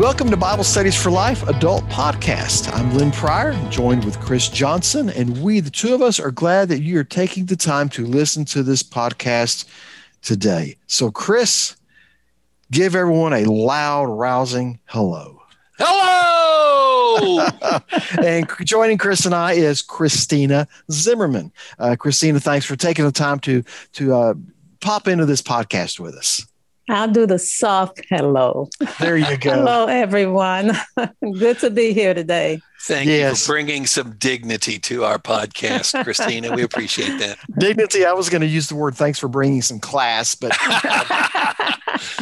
Welcome 0.00 0.30
to 0.30 0.36
Bible 0.38 0.64
Studies 0.64 0.96
for 0.96 1.10
Life 1.10 1.46
Adult 1.46 1.84
Podcast. 1.90 2.74
I'm 2.74 2.94
Lynn 2.94 3.10
Pryor, 3.10 3.52
joined 3.68 4.02
with 4.06 4.18
Chris 4.18 4.48
Johnson, 4.48 5.10
and 5.10 5.42
we, 5.42 5.60
the 5.60 5.68
two 5.68 5.92
of 5.92 6.00
us, 6.00 6.18
are 6.18 6.30
glad 6.30 6.70
that 6.70 6.80
you 6.80 6.98
are 6.98 7.04
taking 7.04 7.44
the 7.44 7.54
time 7.54 7.90
to 7.90 8.06
listen 8.06 8.46
to 8.46 8.62
this 8.62 8.82
podcast 8.82 9.66
today. 10.22 10.78
So, 10.86 11.10
Chris, 11.10 11.76
give 12.70 12.96
everyone 12.96 13.34
a 13.34 13.44
loud, 13.44 14.06
rousing 14.06 14.80
hello. 14.86 15.42
Hello! 15.78 17.46
and 18.24 18.48
joining 18.64 18.96
Chris 18.96 19.26
and 19.26 19.34
I 19.34 19.52
is 19.52 19.82
Christina 19.82 20.66
Zimmerman. 20.90 21.52
Uh, 21.78 21.94
Christina, 21.94 22.40
thanks 22.40 22.64
for 22.64 22.74
taking 22.74 23.04
the 23.04 23.12
time 23.12 23.38
to 23.40 23.62
to 23.92 24.14
uh, 24.14 24.34
pop 24.80 25.08
into 25.08 25.26
this 25.26 25.42
podcast 25.42 26.00
with 26.00 26.14
us. 26.14 26.46
I'll 26.90 27.08
do 27.08 27.24
the 27.24 27.38
soft 27.38 28.02
hello. 28.08 28.68
There 28.98 29.16
you 29.16 29.36
go. 29.36 29.52
hello, 29.52 29.86
everyone. 29.86 30.72
Good 31.20 31.60
to 31.60 31.70
be 31.70 31.92
here 31.92 32.14
today. 32.14 32.60
Thank 32.82 33.08
yes. 33.08 33.30
you 33.30 33.46
for 33.46 33.52
bringing 33.52 33.86
some 33.86 34.16
dignity 34.16 34.80
to 34.80 35.04
our 35.04 35.18
podcast, 35.18 36.02
Christina. 36.04 36.52
we 36.52 36.62
appreciate 36.62 37.18
that. 37.20 37.38
Dignity. 37.56 38.04
I 38.04 38.12
was 38.12 38.28
going 38.28 38.40
to 38.40 38.46
use 38.48 38.68
the 38.68 38.74
word 38.74 38.96
thanks 38.96 39.20
for 39.20 39.28
bringing 39.28 39.62
some 39.62 39.78
class, 39.78 40.34
but 40.34 40.56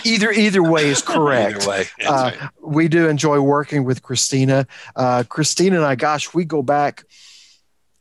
either 0.05 0.33
either 0.33 0.63
way 0.63 0.89
is 0.89 1.01
correct. 1.01 1.63
Either 1.63 1.69
way. 1.69 1.85
Uh, 2.05 2.33
right. 2.39 2.51
We 2.61 2.89
do 2.89 3.09
enjoy 3.09 3.41
working 3.41 3.85
with 3.85 4.03
Christina. 4.03 4.67
Uh, 4.95 5.25
Christina 5.27 5.77
and 5.77 5.85
I, 5.85 5.95
gosh, 5.95 6.35
we 6.35 6.45
go 6.45 6.61
back 6.61 7.05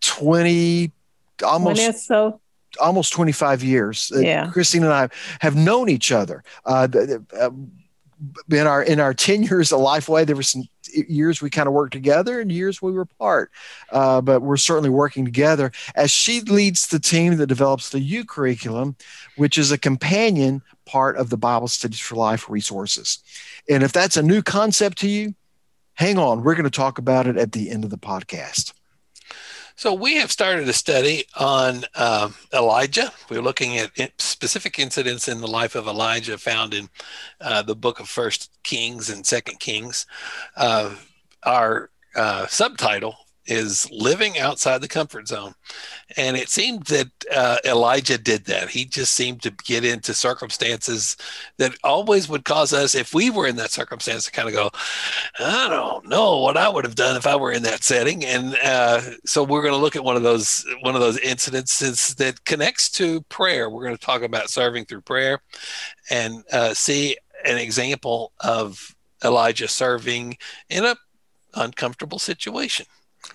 20, 0.02 0.92
almost. 1.44 2.08
so 2.08 2.42
almost 2.80 3.14
25 3.14 3.64
years. 3.64 4.12
Yeah. 4.14 4.46
Uh, 4.46 4.52
Christine 4.52 4.84
and 4.84 4.94
I 4.94 5.10
have 5.40 5.56
known 5.56 5.90
each 5.90 6.12
other. 6.12 6.44
Uh, 6.66 6.88
uh, 7.40 7.50
in 8.52 8.68
our 8.68 8.84
in 8.84 9.00
our 9.00 9.14
10 9.14 9.44
years 9.44 9.72
of 9.72 9.80
Lifeway, 9.80 10.26
there 10.26 10.36
were 10.36 10.44
some 10.44 10.64
years 11.08 11.42
we 11.42 11.50
kind 11.50 11.68
of 11.68 11.74
worked 11.74 11.94
together 11.94 12.40
and 12.40 12.52
years 12.52 12.82
we 12.82 12.92
were 12.92 13.02
apart. 13.02 13.52
Uh, 13.92 14.22
but 14.22 14.42
we're 14.42 14.58
certainly 14.58 14.90
working 14.90 15.26
together 15.26 15.72
as 15.96 16.12
she 16.12 16.42
leads 16.42 16.88
the 16.88 17.00
team 17.00 17.38
that 17.38 17.48
develops 17.48 17.90
the 17.90 18.00
U 18.00 18.26
curriculum, 18.26 18.96
which 19.36 19.58
is 19.58 19.72
a 19.72 19.78
companion 19.78 20.62
part 20.86 21.18
of 21.18 21.30
the 21.30 21.38
Bible 21.38 21.68
Studies 21.68 22.00
for 22.00 22.16
Life 22.16 22.50
resources. 22.50 23.20
And 23.70 23.84
if 23.84 23.92
that's 23.92 24.18
a 24.18 24.24
new 24.24 24.42
concept 24.42 24.98
to 25.00 25.10
you, 25.10 25.36
hang 25.94 26.18
on. 26.18 26.44
We're 26.44 26.56
going 26.56 26.64
to 26.64 26.70
talk 26.70 26.98
about 26.98 27.28
it 27.28 27.38
at 27.38 27.52
the 27.52 27.70
end 27.70 27.84
of 27.84 27.90
the 27.90 27.98
podcast. 27.98 28.74
So 29.78 29.94
we 29.94 30.16
have 30.16 30.32
started 30.32 30.68
a 30.68 30.74
study 30.74 31.26
on 31.36 31.84
um, 31.94 32.34
Elijah. 32.52 33.14
We're 33.30 33.44
looking 33.44 33.78
at 33.78 33.92
specific 34.20 34.80
incidents 34.80 35.28
in 35.28 35.40
the 35.40 35.48
life 35.48 35.76
of 35.76 35.86
Elijah 35.86 36.40
found 36.40 36.74
in 36.74 36.90
uh, 37.40 37.62
the 37.62 37.76
book 37.76 38.00
of 38.00 38.10
First 38.10 38.50
Kings 38.64 39.08
and 39.08 39.24
Second 39.24 39.60
Kings. 39.60 40.08
Uh, 40.56 40.96
our 41.44 41.92
uh, 42.16 42.48
subtitle 42.48 43.18
is 43.48 43.90
living 43.92 44.38
outside 44.38 44.82
the 44.82 44.88
comfort 44.88 45.28
zone. 45.28 45.54
And 46.16 46.38
it 46.38 46.50
seemed 46.50 46.84
that 46.86 47.10
uh, 47.34 47.58
Elijah 47.66 48.18
did 48.18 48.46
that. 48.46 48.70
He 48.70 48.86
just 48.86 49.14
seemed 49.14 49.42
to 49.44 49.52
get 49.66 49.84
into 49.84 50.14
circumstances 50.14 51.18
that 51.58 51.74
always 51.84 52.30
would 52.30 52.46
cause 52.46 52.74
us, 52.74 52.96
if 52.96 53.14
we 53.14 53.30
were 53.30 53.48
in 53.48 53.56
that 53.58 53.72
circumstance, 53.72 54.26
to 54.26 54.32
kind 54.32 54.48
of 54.48 54.54
go, 54.54 54.70
I 55.40 55.70
don't 55.70 56.08
know 56.08 56.40
what 56.40 56.58
I 56.58 56.70
would 56.70 56.86
have 56.86 56.96
done 56.96 57.16
if 57.16 57.26
I 57.26 57.36
were 57.36 57.52
in 57.52 57.64
that 57.64 57.84
setting. 57.84 58.26
And 58.26 58.58
uh, 58.64 59.02
so 59.26 59.44
we're 59.44 59.62
going 59.62 59.74
to 59.74 59.80
look 59.80 59.96
at 59.96 60.04
one 60.04 60.16
of 60.16 60.24
those 60.24 60.66
one 60.82 60.96
of 60.96 61.02
those 61.02 61.20
incidences 61.20 62.16
that 62.16 62.44
connects 62.46 62.90
to 62.92 63.22
prayer. 63.24 63.70
We're 63.70 63.84
going 63.84 63.98
to 63.98 64.06
talk 64.06 64.22
about 64.22 64.50
serving 64.50 64.86
through 64.86 65.02
prayer 65.02 65.40
and 66.10 66.44
uh, 66.52 66.74
see 66.74 67.18
an 67.46 67.58
example 67.58 68.34
of 68.40 68.96
Elijah 69.24 69.68
serving 69.68 70.38
in 70.70 70.86
a 70.86 70.96
uncomfortable 71.56 72.20
situation 72.20 72.86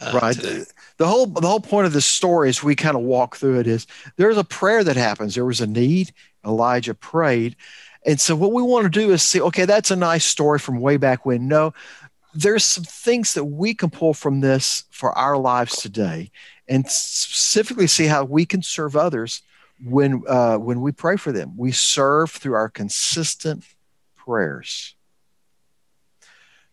uh, 0.00 0.18
right. 0.20 0.34
today. 0.34 0.64
the 0.96 1.06
whole 1.06 1.26
the 1.26 1.46
whole 1.46 1.60
point 1.60 1.86
of 1.86 1.92
this 1.92 2.06
story 2.06 2.48
as 2.48 2.62
we 2.62 2.74
kind 2.74 2.96
of 2.96 3.02
walk 3.02 3.36
through 3.36 3.60
it 3.60 3.66
is 3.66 3.86
there's 4.16 4.38
a 4.38 4.44
prayer 4.44 4.84
that 4.84 4.96
happens. 4.96 5.34
There 5.34 5.44
was 5.44 5.60
a 5.60 5.66
need. 5.66 6.12
Elijah 6.44 6.94
prayed. 6.94 7.56
And 8.04 8.18
so 8.18 8.34
what 8.34 8.52
we 8.52 8.62
want 8.62 8.84
to 8.84 9.00
do 9.00 9.12
is 9.12 9.22
see 9.22 9.40
okay 9.40 9.64
that's 9.64 9.90
a 9.90 9.96
nice 9.96 10.24
story 10.24 10.58
from 10.58 10.80
way 10.80 10.96
back 10.96 11.24
when. 11.24 11.48
No 11.48 11.72
there's 12.34 12.64
some 12.64 12.84
things 12.84 13.34
that 13.34 13.44
we 13.44 13.74
can 13.74 13.90
pull 13.90 14.14
from 14.14 14.40
this 14.40 14.84
for 14.90 15.12
our 15.12 15.36
lives 15.36 15.76
today 15.76 16.30
and 16.68 16.88
specifically 16.88 17.86
see 17.86 18.06
how 18.06 18.24
we 18.24 18.46
can 18.46 18.62
serve 18.62 18.96
others 18.96 19.42
when 19.84 20.22
uh, 20.28 20.56
when 20.56 20.80
we 20.80 20.92
pray 20.92 21.16
for 21.16 21.32
them. 21.32 21.54
We 21.56 21.72
serve 21.72 22.30
through 22.30 22.54
our 22.54 22.68
consistent 22.68 23.64
prayers 24.16 24.94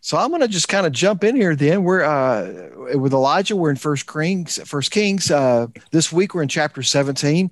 so 0.00 0.16
I'm 0.16 0.30
going 0.30 0.40
to 0.40 0.48
just 0.48 0.68
kind 0.68 0.86
of 0.86 0.92
jump 0.92 1.24
in 1.24 1.36
here. 1.36 1.54
Then 1.54 1.84
we're 1.84 2.02
uh, 2.02 2.96
with 2.98 3.12
Elijah. 3.12 3.54
We're 3.54 3.70
in 3.70 3.76
First 3.76 4.06
Kings. 4.06 4.58
First 4.64 4.90
Kings. 4.90 5.30
Uh, 5.30 5.66
this 5.90 6.10
week 6.10 6.34
we're 6.34 6.42
in 6.42 6.48
chapter 6.48 6.82
17, 6.82 7.50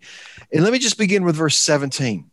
and 0.53 0.65
let 0.65 0.73
me 0.73 0.79
just 0.79 0.99
begin 0.99 1.25
with 1.25 1.37
verse 1.37 1.59
17. 1.59 2.31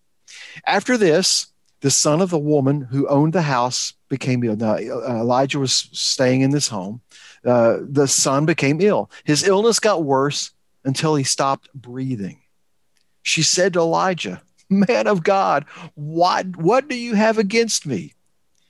After 0.65 0.97
this, 0.97 1.47
the 1.81 1.91
son 1.91 2.21
of 2.21 2.29
the 2.29 2.39
woman 2.39 2.81
who 2.81 3.07
owned 3.07 3.33
the 3.33 3.41
house 3.41 3.93
became 4.07 4.43
ill. 4.43 4.55
Now 4.55 4.75
uh, 4.75 5.19
Elijah 5.19 5.59
was 5.59 5.73
staying 5.73 6.41
in 6.41 6.51
this 6.51 6.69
home. 6.69 7.01
Uh, 7.43 7.79
the 7.81 8.07
son 8.07 8.45
became 8.45 8.79
ill. 8.81 9.11
His 9.23 9.47
illness 9.47 9.79
got 9.79 10.03
worse 10.03 10.51
until 10.85 11.15
he 11.15 11.23
stopped 11.23 11.69
breathing. 11.73 12.41
She 13.21 13.43
said 13.43 13.73
to 13.73 13.79
Elijah, 13.79 14.41
"Man 14.69 15.07
of 15.07 15.23
God, 15.23 15.65
what 15.93 16.55
what 16.55 16.87
do 16.87 16.95
you 16.95 17.15
have 17.15 17.37
against 17.37 17.85
me?" 17.85 18.13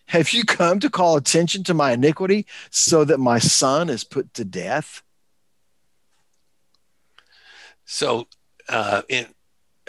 Have 0.07 0.31
you 0.33 0.43
come 0.43 0.79
to 0.79 0.89
call 0.89 1.17
attention 1.17 1.63
to 1.63 1.73
my 1.73 1.93
iniquity 1.93 2.45
so 2.69 3.03
that 3.05 3.19
my 3.19 3.39
son 3.39 3.89
is 3.89 4.03
put 4.03 4.33
to 4.35 4.45
death? 4.45 5.01
So, 7.85 8.27
uh, 8.69 9.03
in, 9.09 9.27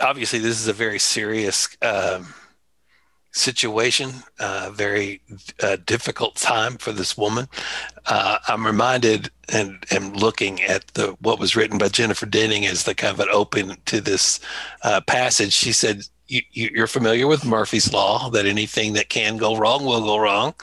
obviously, 0.01 0.39
this 0.39 0.61
is 0.61 0.69
a 0.69 0.73
very 0.73 0.99
serious 0.99 1.77
um, 1.83 2.35
situation, 3.33 4.11
uh, 4.41 4.71
very 4.73 5.21
uh, 5.63 5.77
difficult 5.85 6.37
time 6.37 6.79
for 6.79 6.93
this 6.93 7.17
woman. 7.17 7.49
Uh, 8.07 8.39
I'm 8.49 8.67
reminded 8.67 9.31
and 9.49 9.85
am 9.91 10.13
looking 10.15 10.63
at 10.63 10.89
the 10.89 11.17
what 11.21 11.39
was 11.39 11.55
written 11.55 11.79
by 11.79 11.89
Jennifer 11.89 12.27
Denning 12.27 12.67
as 12.67 12.85
the 12.85 12.95
kind 12.95 13.13
of 13.13 13.21
an 13.21 13.29
open 13.31 13.77
to 13.87 14.01
this 14.01 14.41
uh, 14.83 15.01
passage. 15.03 15.53
She 15.53 15.73
said, 15.73 16.03
you, 16.29 16.83
are 16.83 16.87
familiar 16.87 17.27
with 17.27 17.45
Murphy's 17.45 17.93
Law 17.93 18.31
that 18.31 18.47
anything 18.47 18.93
that 18.95 19.09
can 19.09 19.37
go 19.37 19.57
wrong 19.57 19.85
will 19.85 20.03
go 20.03 20.19
wrong. 20.19 20.55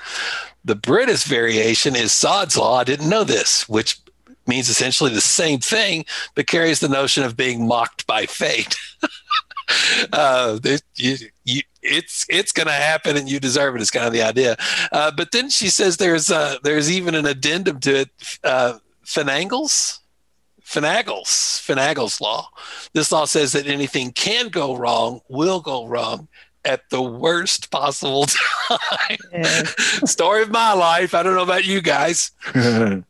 The 0.65 0.75
British 0.75 1.23
variation 1.23 1.95
is 1.95 2.11
Sod's 2.11 2.57
Law. 2.57 2.79
I 2.79 2.83
didn't 2.83 3.09
know 3.09 3.23
this, 3.23 3.67
which 3.67 3.99
means 4.47 4.69
essentially 4.69 5.11
the 5.13 5.21
same 5.21 5.59
thing, 5.59 6.05
but 6.35 6.47
carries 6.47 6.79
the 6.79 6.89
notion 6.89 7.23
of 7.23 7.37
being 7.37 7.67
mocked 7.67 8.07
by 8.07 8.25
fate. 8.25 8.75
uh, 10.13 10.59
it, 10.63 10.83
you, 10.95 11.17
you, 11.43 11.61
it's 11.81 12.25
it's 12.29 12.51
going 12.51 12.67
to 12.67 12.73
happen, 12.73 13.17
and 13.17 13.29
you 13.29 13.39
deserve 13.39 13.75
it. 13.75 13.81
Is 13.81 13.91
kind 13.91 14.05
of 14.05 14.13
the 14.13 14.21
idea. 14.21 14.55
Uh, 14.91 15.11
but 15.11 15.31
then 15.31 15.49
she 15.49 15.69
says 15.69 15.97
there's 15.97 16.31
uh, 16.31 16.57
there's 16.63 16.91
even 16.91 17.15
an 17.15 17.25
addendum 17.25 17.79
to 17.81 18.01
it. 18.01 18.09
Uh, 18.43 18.77
Finagle's 19.05 19.99
Finagle's 20.65 21.61
Finagle's 21.65 22.19
law. 22.21 22.49
This 22.93 23.11
law 23.11 23.25
says 23.25 23.51
that 23.51 23.67
anything 23.67 24.11
can 24.11 24.49
go 24.49 24.75
wrong, 24.75 25.21
will 25.27 25.59
go 25.59 25.85
wrong 25.85 26.27
at 26.65 26.89
the 26.89 27.01
worst 27.01 27.69
possible 27.71 28.25
time. 28.69 29.17
Yeah. 29.31 29.63
Story 30.05 30.43
of 30.43 30.51
my 30.51 30.73
life. 30.73 31.13
I 31.13 31.23
don't 31.23 31.35
know 31.35 31.43
about 31.43 31.65
you 31.65 31.81
guys. 31.81 32.31
yeah, 32.55 33.03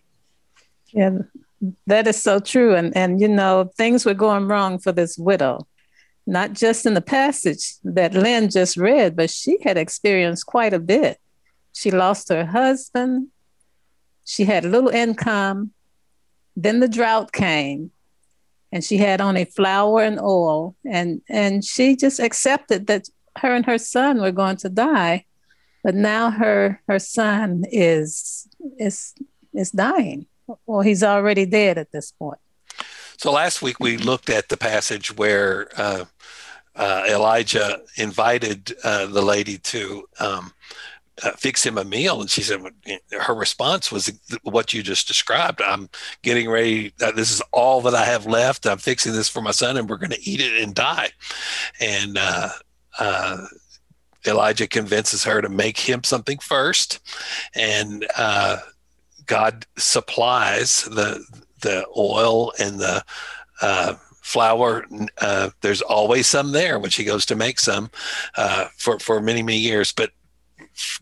that 1.87 2.07
is 2.07 2.21
so 2.21 2.39
true. 2.39 2.75
And 2.75 2.95
and 2.97 3.21
you 3.21 3.27
know, 3.27 3.71
things 3.75 4.05
were 4.05 4.13
going 4.13 4.47
wrong 4.47 4.79
for 4.79 4.91
this 4.91 5.17
widow, 5.17 5.67
not 6.25 6.53
just 6.53 6.85
in 6.85 6.95
the 6.95 7.01
passage 7.01 7.75
that 7.83 8.13
Lynn 8.13 8.49
just 8.49 8.77
read, 8.77 9.15
but 9.15 9.29
she 9.29 9.57
had 9.63 9.77
experienced 9.77 10.45
quite 10.45 10.73
a 10.73 10.79
bit. 10.79 11.19
She 11.73 11.91
lost 11.91 12.29
her 12.29 12.45
husband. 12.45 13.29
She 14.25 14.45
had 14.45 14.65
little 14.65 14.89
income 14.89 15.71
then 16.55 16.79
the 16.79 16.87
drought 16.87 17.31
came 17.31 17.91
and 18.71 18.83
she 18.83 18.97
had 18.97 19.21
only 19.21 19.45
flour 19.45 20.01
and 20.03 20.19
oil 20.19 20.75
and 20.85 21.21
and 21.29 21.63
she 21.63 21.95
just 21.95 22.19
accepted 22.19 22.87
that 22.87 23.09
her 23.37 23.53
and 23.53 23.65
her 23.65 23.77
son 23.77 24.21
were 24.21 24.31
going 24.31 24.57
to 24.57 24.69
die 24.69 25.25
but 25.83 25.95
now 25.95 26.31
her 26.31 26.81
her 26.87 26.97
son 26.97 27.65
is 27.71 28.47
is 28.79 29.13
is 29.53 29.71
dying. 29.71 30.25
Well 30.65 30.81
he's 30.81 31.03
already 31.03 31.45
dead 31.45 31.77
at 31.77 31.91
this 31.91 32.11
point. 32.11 32.39
So 33.17 33.31
last 33.31 33.61
week 33.61 33.79
we 33.79 33.97
looked 33.97 34.29
at 34.29 34.49
the 34.49 34.57
passage 34.57 35.15
where 35.15 35.67
uh, 35.77 36.05
uh, 36.75 37.03
elijah 37.07 37.81
invited 37.97 38.73
uh, 38.83 39.05
the 39.05 39.21
lady 39.21 39.57
to 39.59 40.07
um, 40.19 40.53
uh, 41.21 41.31
fix 41.31 41.65
him 41.65 41.77
a 41.77 41.83
meal. 41.83 42.21
And 42.21 42.29
she 42.29 42.41
said 42.41 42.61
her 43.19 43.35
response 43.35 43.91
was 43.91 44.11
what 44.43 44.73
you 44.73 44.81
just 44.81 45.07
described. 45.07 45.61
I'm 45.61 45.89
getting 46.21 46.49
ready 46.49 46.93
uh, 47.01 47.11
this 47.11 47.31
is 47.31 47.41
all 47.51 47.81
that 47.81 47.93
i 47.93 48.05
have 48.05 48.25
left. 48.25 48.65
I'm 48.65 48.77
fixing 48.77 49.13
this 49.13 49.29
for 49.29 49.41
my 49.41 49.51
son 49.51 49.77
and 49.77 49.89
we're 49.89 49.97
going 49.97 50.11
to 50.11 50.29
eat 50.29 50.41
it 50.41 50.61
and 50.61 50.73
die. 50.73 51.09
And 51.79 52.17
uh, 52.17 52.49
uh 52.99 53.45
Elijah 54.25 54.67
convinces 54.67 55.23
her 55.23 55.41
to 55.41 55.49
make 55.49 55.77
him 55.77 56.03
something 56.03 56.39
first, 56.39 56.99
and 57.53 58.05
uh, 58.17 58.57
God 59.25 59.65
supplies 59.77 60.83
the 60.83 61.23
the 61.61 61.85
oil 61.97 62.53
and 62.59 62.79
the 62.79 63.03
uh, 63.61 63.95
flour. 64.21 64.85
Uh, 65.19 65.49
there's 65.61 65.81
always 65.81 66.27
some 66.27 66.51
there 66.51 66.79
when 66.79 66.89
she 66.89 67.03
goes 67.03 67.25
to 67.25 67.35
make 67.35 67.59
some 67.59 67.89
uh, 68.37 68.67
for 68.77 68.99
for 68.99 69.19
many 69.19 69.43
many 69.43 69.57
years, 69.57 69.91
but 69.91 70.11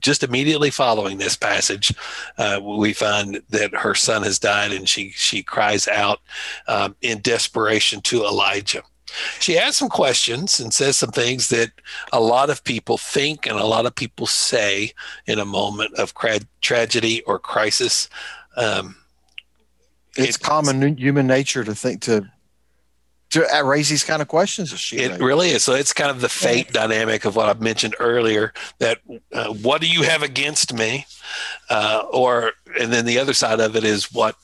just 0.02 0.24
immediately 0.24 0.70
following 0.70 1.18
this 1.18 1.36
passage, 1.36 1.94
uh, 2.38 2.60
we 2.62 2.94
find 2.94 3.42
that 3.50 3.74
her 3.74 3.96
son 3.96 4.24
has 4.24 4.40
died, 4.40 4.72
and 4.72 4.88
she 4.88 5.12
she 5.12 5.44
cries 5.44 5.88
out 5.88 6.20
um, 6.68 6.96
in 7.02 7.20
desperation 7.22 8.02
to 8.02 8.24
Elijah. 8.24 8.84
She 9.40 9.58
asks 9.58 9.78
some 9.78 9.90
questions 9.90 10.60
and 10.60 10.74
says 10.74 10.98
some 10.98 11.12
things 11.12 11.50
that 11.50 11.72
a 12.14 12.20
lot 12.20 12.50
of 12.50 12.64
people 12.64 12.98
think 12.98 13.46
and 13.46 13.58
a 13.58 13.66
lot 13.66 13.86
of 13.86 13.96
people 13.96 14.26
say 14.26 14.94
in 15.26 15.40
a 15.40 15.46
moment 15.46 15.94
of 15.96 16.14
cra- 16.14 16.40
tragedy 16.62 17.22
or 17.24 17.38
crisis. 17.38 18.10
Um, 18.56 18.96
it's 20.16 20.38
it, 20.38 20.44
common 20.44 20.98
human 20.98 21.28
nature 21.28 21.64
to 21.64 21.76
think 21.76 22.02
to 22.04 22.30
to 23.32 23.62
raise 23.64 23.90
these 23.90 24.04
kind 24.04 24.22
of 24.22 24.28
questions. 24.28 24.78
She 24.80 24.98
it 24.98 25.10
raised. 25.10 25.22
really 25.22 25.50
is. 25.50 25.64
So 25.64 25.74
it's 25.74 25.94
kind 25.94 26.12
of 26.12 26.22
the 26.22 26.30
fate 26.30 26.68
yeah. 26.68 26.88
dynamic 26.88 27.26
of 27.26 27.36
what 27.36 27.50
I've 27.50 27.62
mentioned 27.62 27.96
earlier. 28.00 28.54
That 28.80 29.00
uh, 29.34 29.54
what 29.54 29.82
do 29.82 29.88
you 29.90 30.04
have 30.04 30.22
against 30.22 30.74
me, 30.74 31.06
uh, 31.70 32.04
or 32.12 32.52
and 32.80 32.92
then 32.92 33.06
the 33.06 33.20
other 33.20 33.34
side 33.34 33.60
of 33.60 33.76
it 33.76 33.84
is 33.84 34.14
what. 34.14 34.36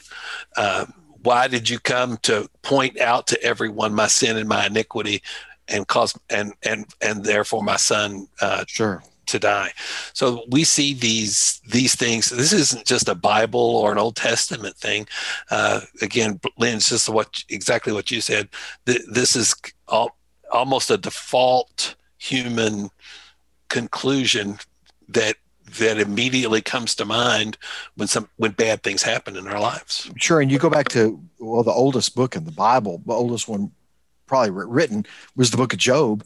Uh, 0.55 0.85
why 1.23 1.47
did 1.47 1.69
you 1.69 1.77
come 1.79 2.17
to 2.17 2.47
point 2.61 3.01
out 3.01 3.27
to 3.27 3.43
everyone 3.43 3.93
my 3.93 4.07
sin 4.07 4.37
and 4.37 4.47
my 4.47 4.67
iniquity 4.67 5.21
and 5.67 5.85
cause 5.87 6.17
and 6.29 6.53
and 6.63 6.85
and 7.01 7.25
therefore 7.25 7.61
my 7.61 7.75
son 7.75 8.27
uh, 8.39 8.63
sure 8.67 9.03
to 9.27 9.39
die. 9.39 9.71
So 10.13 10.43
we 10.49 10.63
see 10.63 10.93
these 10.93 11.61
these 11.69 11.95
things. 11.95 12.29
This 12.29 12.53
isn't 12.53 12.85
just 12.85 13.09
a 13.09 13.15
bible 13.15 13.59
or 13.59 13.91
an 13.91 13.97
old 13.97 14.15
testament 14.15 14.75
thing. 14.77 15.07
Uh, 15.51 15.81
again 16.01 16.39
lynn 16.57 16.79
just 16.79 17.09
what 17.09 17.43
exactly 17.49 17.93
what 17.93 18.11
you 18.11 18.21
said. 18.21 18.49
This 18.85 19.35
is 19.35 19.55
almost 20.51 20.91
a 20.91 20.97
default 20.97 21.95
human 22.17 22.89
conclusion 23.69 24.57
that 25.09 25.35
that 25.79 25.99
immediately 25.99 26.61
comes 26.61 26.95
to 26.95 27.05
mind 27.05 27.57
when 27.95 28.07
some 28.07 28.29
when 28.37 28.51
bad 28.51 28.83
things 28.83 29.03
happen 29.03 29.35
in 29.35 29.47
our 29.47 29.59
lives. 29.59 30.09
Sure, 30.17 30.41
and 30.41 30.51
you 30.51 30.59
go 30.59 30.69
back 30.69 30.87
to 30.89 31.21
well, 31.39 31.63
the 31.63 31.71
oldest 31.71 32.15
book 32.15 32.35
in 32.35 32.45
the 32.45 32.51
Bible, 32.51 33.01
the 33.05 33.13
oldest 33.13 33.47
one 33.47 33.71
probably 34.27 34.51
written 34.51 35.05
was 35.35 35.51
the 35.51 35.57
book 35.57 35.73
of 35.73 35.79
Job, 35.79 36.23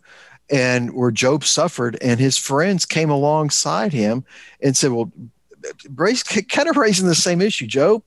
and 0.51 0.93
where 0.93 1.11
Job 1.11 1.43
suffered, 1.43 1.97
and 2.01 2.19
his 2.19 2.37
friends 2.37 2.85
came 2.85 3.09
alongside 3.09 3.93
him 3.93 4.25
and 4.61 4.75
said, 4.75 4.91
"Well, 4.91 5.11
Brace 5.89 6.23
kind 6.23 6.67
of 6.67 6.77
raising 6.77 7.07
the 7.07 7.15
same 7.15 7.41
issue, 7.41 7.67
Job. 7.67 8.03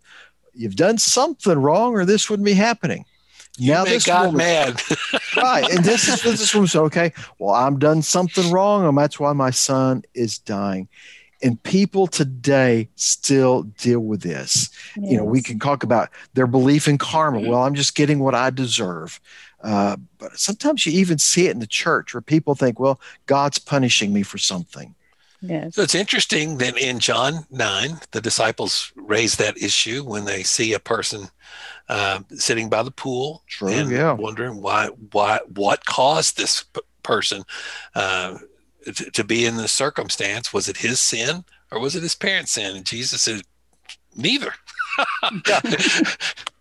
You've 0.52 0.76
done 0.76 0.98
something 0.98 1.58
wrong, 1.58 1.94
or 1.94 2.04
this 2.04 2.28
wouldn't 2.28 2.46
be 2.46 2.54
happening." 2.54 3.04
You 3.56 3.72
now 3.72 3.84
this 3.84 4.04
got 4.04 4.26
woman, 4.26 4.38
mad. 4.38 4.82
right. 5.36 5.68
And 5.70 5.84
this 5.84 6.08
is 6.08 6.22
this 6.22 6.52
woman 6.54 6.66
said, 6.66 6.80
okay, 6.82 7.12
well, 7.38 7.54
I'm 7.54 7.78
done 7.78 8.02
something 8.02 8.50
wrong, 8.50 8.84
and 8.84 8.98
that's 8.98 9.20
why 9.20 9.32
my 9.32 9.50
son 9.50 10.02
is 10.12 10.38
dying 10.38 10.88
and 11.44 11.62
people 11.62 12.06
today 12.06 12.88
still 12.96 13.62
deal 13.62 14.00
with 14.00 14.22
this 14.22 14.70
yes. 14.96 15.10
you 15.10 15.16
know 15.16 15.24
we 15.24 15.42
can 15.42 15.58
talk 15.58 15.82
about 15.82 16.08
their 16.32 16.46
belief 16.46 16.88
in 16.88 16.96
karma 16.98 17.38
mm-hmm. 17.38 17.50
well 17.50 17.62
i'm 17.62 17.74
just 17.74 17.94
getting 17.94 18.18
what 18.18 18.34
i 18.34 18.50
deserve 18.50 19.20
uh, 19.64 19.96
but 20.18 20.38
sometimes 20.38 20.86
you 20.86 20.92
even 20.92 21.18
see 21.18 21.48
it 21.48 21.52
in 21.52 21.58
the 21.58 21.66
church 21.66 22.14
where 22.14 22.20
people 22.20 22.54
think 22.54 22.78
well 22.78 23.00
god's 23.26 23.58
punishing 23.58 24.12
me 24.12 24.22
for 24.22 24.38
something 24.38 24.94
Yes. 25.46 25.74
So 25.74 25.82
it's 25.82 25.94
interesting 25.94 26.58
that 26.58 26.78
in 26.78 26.98
John 26.98 27.46
9, 27.50 27.98
the 28.12 28.20
disciples 28.20 28.92
raise 28.96 29.36
that 29.36 29.58
issue 29.58 30.02
when 30.02 30.24
they 30.24 30.42
see 30.42 30.72
a 30.72 30.78
person 30.78 31.28
uh, 31.88 32.20
sitting 32.30 32.70
by 32.70 32.82
the 32.82 32.90
pool 32.90 33.42
True, 33.46 33.68
and 33.68 33.90
yeah. 33.90 34.12
wondering 34.12 34.62
why, 34.62 34.88
why, 35.12 35.40
what 35.54 35.84
caused 35.84 36.36
this 36.36 36.62
p- 36.62 36.80
person 37.02 37.42
uh, 37.94 38.38
to, 38.86 39.10
to 39.10 39.24
be 39.24 39.44
in 39.44 39.56
the 39.56 39.68
circumstance. 39.68 40.52
Was 40.52 40.68
it 40.68 40.78
his 40.78 41.00
sin 41.00 41.44
or 41.70 41.78
was 41.78 41.94
it 41.94 42.02
his 42.02 42.14
parents' 42.14 42.52
sin? 42.52 42.76
And 42.76 42.86
Jesus 42.86 43.22
said, 43.22 43.42
neither. 44.16 44.54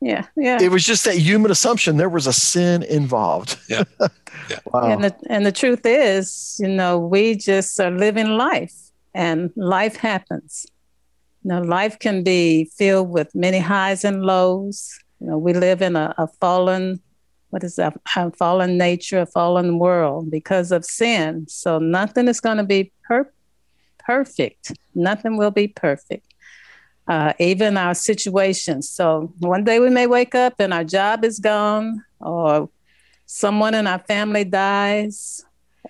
yeah. 0.03 0.25
yeah, 0.35 0.59
yeah. 0.59 0.65
It 0.65 0.71
was 0.71 0.83
just 0.85 1.05
that 1.05 1.15
human 1.15 1.51
assumption 1.51 1.97
there 1.97 2.09
was 2.09 2.27
a 2.27 2.33
sin 2.33 2.83
involved. 2.83 3.57
yeah, 3.69 3.83
yeah. 3.99 4.07
Wow. 4.65 4.91
And 4.91 5.03
the 5.05 5.15
and 5.29 5.45
the 5.45 5.51
truth 5.51 5.85
is, 5.85 6.59
you 6.61 6.67
know, 6.67 6.99
we 6.99 7.35
just 7.35 7.79
are 7.79 7.91
living 7.91 8.27
life, 8.27 8.75
and 9.13 9.51
life 9.55 9.95
happens. 9.95 10.65
You 11.43 11.49
know, 11.49 11.61
life 11.61 11.97
can 11.99 12.23
be 12.23 12.65
filled 12.65 13.09
with 13.09 13.33
many 13.33 13.59
highs 13.59 14.03
and 14.03 14.23
lows. 14.23 14.99
You 15.21 15.27
know, 15.27 15.37
we 15.37 15.53
live 15.53 15.81
in 15.81 15.95
a, 15.95 16.13
a 16.17 16.27
fallen 16.27 16.99
what 17.53 17.63
is 17.63 17.75
that 17.75 17.95
a 18.15 18.31
fallen 18.31 18.79
nature, 18.79 19.19
a 19.19 19.27
fallen 19.27 19.77
world 19.77 20.31
because 20.31 20.71
of 20.71 20.83
sin. 20.83 21.45
So 21.47 21.77
nothing 21.77 22.27
is 22.27 22.39
going 22.39 22.57
to 22.57 22.63
be 22.63 22.91
per- 23.03 23.31
perfect. 23.99 24.71
Nothing 24.95 25.37
will 25.37 25.51
be 25.51 25.67
perfect. 25.67 26.32
Uh, 27.05 27.33
even 27.37 27.75
our 27.75 27.93
situations. 27.93 28.87
So 28.87 29.33
one 29.39 29.65
day 29.65 29.79
we 29.79 29.89
may 29.89 30.07
wake 30.07 30.35
up 30.35 30.53
and 30.59 30.73
our 30.73 30.85
job 30.85 31.25
is 31.25 31.37
gone, 31.37 32.01
or 32.21 32.69
someone 33.25 33.75
in 33.75 33.87
our 33.87 33.99
family 33.99 34.45
dies, 34.45 35.43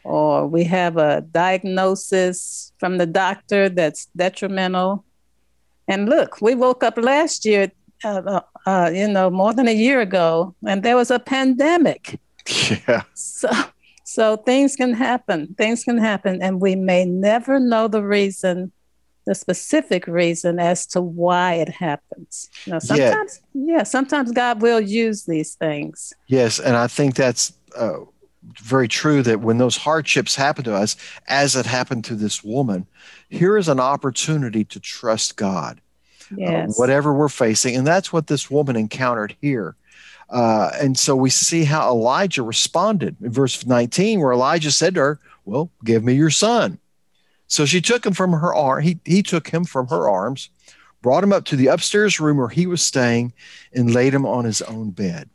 or 0.04 0.48
we 0.48 0.64
have 0.64 0.98
a 0.98 1.22
diagnosis 1.22 2.74
from 2.80 2.98
the 2.98 3.06
doctor 3.06 3.70
that's 3.70 4.08
detrimental. 4.16 5.06
And 5.88 6.10
look, 6.10 6.42
we 6.42 6.56
woke 6.56 6.84
up 6.84 6.98
last 6.98 7.46
year 7.46 7.72
uh, 8.04 8.22
uh, 8.26 8.42
uh, 8.66 8.90
you 8.94 9.08
know, 9.08 9.30
more 9.30 9.54
than 9.54 9.68
a 9.68 9.74
year 9.74 10.02
ago, 10.02 10.56
and 10.68 10.84
there 10.84 10.96
was 10.96 11.12
a 11.12 11.20
pandemic. 11.20 12.20
Yeah. 12.88 13.04
So, 13.14 13.50
so 14.04 14.38
things 14.38 14.76
can 14.76 14.94
happen. 14.94 15.54
Things 15.58 15.84
can 15.84 15.98
happen, 15.98 16.42
and 16.42 16.60
we 16.60 16.76
may 16.76 17.06
never 17.06 17.60
know 17.60 17.88
the 17.88 18.04
reason, 18.04 18.72
the 19.26 19.36
specific 19.36 20.08
reason 20.08 20.60
as 20.60 20.86
to 20.88 21.02
why 21.02 21.54
it 21.54 21.70
happens. 21.70 22.50
You 22.66 22.74
know, 22.74 22.80
sometimes, 22.80 23.42
yeah, 23.54 23.78
yeah 23.78 23.84
sometimes 23.84 24.32
God 24.32 24.62
will 24.62 24.82
use 24.82 25.24
these 25.26 25.56
things. 25.56 26.14
Yes, 26.28 26.60
and 26.60 26.76
I 26.76 26.88
think 26.88 27.16
that's. 27.16 27.54
Uh, 27.76 28.00
very 28.62 28.90
true 28.90 29.24
that 29.24 29.40
when 29.40 29.58
those 29.58 29.78
hardships 29.78 30.36
happen 30.36 30.66
to 30.66 30.76
us, 30.76 30.98
as 31.30 31.56
it 31.56 31.66
happened 31.66 32.04
to 32.04 32.14
this 32.14 32.44
woman, 32.44 32.86
here 33.30 33.58
is 33.58 33.70
an 33.70 33.80
opportunity 33.80 34.66
to 34.66 34.82
trust 34.82 35.38
God 35.38 35.80
uh, 36.32 36.36
yes. 36.38 36.70
uh, 36.70 36.74
whatever 36.76 37.14
we're 37.14 37.30
facing. 37.30 37.76
And 37.76 37.86
that's 37.86 38.12
what 38.12 38.28
this 38.28 38.50
woman 38.50 38.76
encountered 38.76 39.36
here. 39.42 39.76
Uh, 40.30 40.72
and 40.82 40.98
so 40.98 41.16
we 41.16 41.30
see 41.30 41.64
how 41.64 41.90
Elijah 41.90 42.44
responded 42.44 43.16
in 43.22 43.32
verse 43.32 43.66
19, 43.66 44.20
where 44.20 44.32
Elijah 44.32 44.72
said 44.72 44.96
to 44.96 45.02
her, 45.02 45.20
Well, 45.46 45.70
give 45.84 46.04
me 46.04 46.14
your 46.14 46.30
son. 46.30 46.80
So 47.54 47.68
she 47.68 47.82
took 47.82 48.04
him 48.04 48.14
from 48.14 48.32
her 48.32 48.52
arm. 48.52 48.82
He, 48.82 48.98
he 49.06 49.22
took 49.22 49.50
him 49.50 49.64
from 49.64 49.86
her 49.90 50.10
arms, 50.10 50.50
brought 51.04 51.24
him 51.24 51.32
up 51.32 51.46
to 51.46 51.56
the 51.56 51.68
upstairs 51.68 52.20
room 52.20 52.38
where 52.38 52.50
he 52.50 52.66
was 52.66 52.82
staying, 52.82 53.32
and 53.72 53.94
laid 53.94 54.12
him 54.12 54.26
on 54.26 54.44
his 54.44 54.64
own 54.64 54.90
bed. 54.90 55.30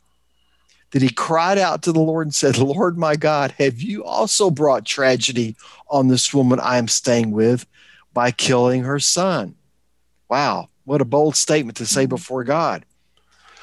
Then 0.91 1.01
he 1.01 1.11
cried 1.11 1.57
out 1.57 1.81
to 1.83 1.93
the 1.93 2.01
Lord 2.01 2.27
and 2.27 2.35
said, 2.35 2.57
Lord 2.57 2.97
my 2.97 3.15
God, 3.15 3.53
have 3.57 3.81
you 3.81 4.03
also 4.03 4.51
brought 4.51 4.83
tragedy 4.83 5.55
on 5.89 6.09
this 6.09 6.33
woman 6.33 6.59
I 6.59 6.77
am 6.77 6.89
staying 6.89 7.31
with 7.31 7.65
by 8.13 8.31
killing 8.31 8.83
her 8.83 8.99
son? 8.99 9.55
Wow. 10.29 10.67
What 10.83 10.99
a 10.99 11.05
bold 11.05 11.37
statement 11.37 11.77
to 11.77 11.85
say 11.85 12.03
mm-hmm. 12.03 12.09
before 12.09 12.43
God. 12.43 12.83